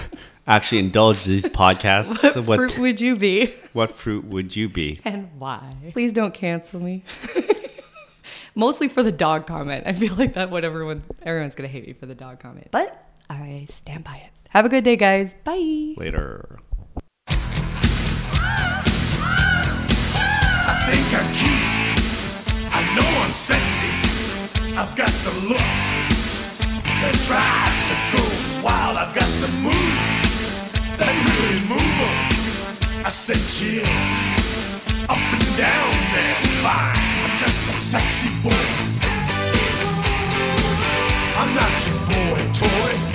actually 0.46 0.79
indulge 0.79 1.27
these 1.27 1.44
podcasts. 1.44 2.37
What 2.37 2.46
What 2.46 2.70
fruit 2.70 2.79
would 2.79 3.01
you 3.03 3.16
be? 3.16 3.53
what 3.75 3.94
fruit 3.96 4.25
would 4.25 4.57
you 4.57 4.70
be? 4.70 5.01
And 5.05 5.29
why? 5.38 5.77
Please 5.92 6.12
don't 6.14 6.33
cancel 6.33 6.81
me. 6.81 7.05
Mostly 8.55 8.88
for 8.88 9.03
the 9.03 9.12
dog 9.12 9.47
comment. 9.47 9.85
I 9.87 9.93
feel 9.95 10.15
like 10.15 10.35
that 10.35 10.51
what 10.51 10.62
everyone 10.65 11.03
everyone's 11.23 11.55
gonna 11.55 11.69
hate 11.69 11.87
me 11.87 11.93
for 11.95 12.05
the 12.07 12.15
dog 12.15 12.38
comment. 12.41 12.69
But 12.71 13.03
I 13.31 13.65
stand 13.69 14.05
by 14.05 14.17
it. 14.17 14.31
Have 14.51 14.67
a 14.67 14.69
good 14.69 14.85
day, 14.85 14.97
guys. 14.97 15.35
Bye. 15.45 15.95
Later. 15.97 16.59
I 17.29 17.33
think 20.91 21.07
I'm 21.17 21.33
cute. 21.33 21.69
I 22.75 22.83
know 22.95 23.09
I'm 23.25 23.33
sexy. 23.33 23.88
I've 24.77 24.95
got 24.97 25.09
the 25.09 25.33
looks 25.49 25.81
that 27.01 27.15
drives 27.27 27.88
a 27.88 27.97
go 28.12 28.23
wild. 28.65 28.97
I've 28.99 29.15
got 29.15 29.31
the 29.41 29.49
moves 29.65 30.99
that 30.99 31.09
really 31.09 31.61
move 31.69 31.81
'em. 31.81 33.07
I 33.07 33.09
said 33.11 33.37
chill 33.37 33.83
up 35.09 35.19
and 35.19 35.57
down 35.57 35.93
their 36.12 36.35
spine. 36.37 37.12
Just 37.38 37.71
a 37.71 37.73
sexy 37.73 38.29
boy. 38.42 38.51
I'm 41.38 41.55
not 41.55 41.73
your 41.87 41.99
boy 42.09 42.53
toy. 42.53 43.12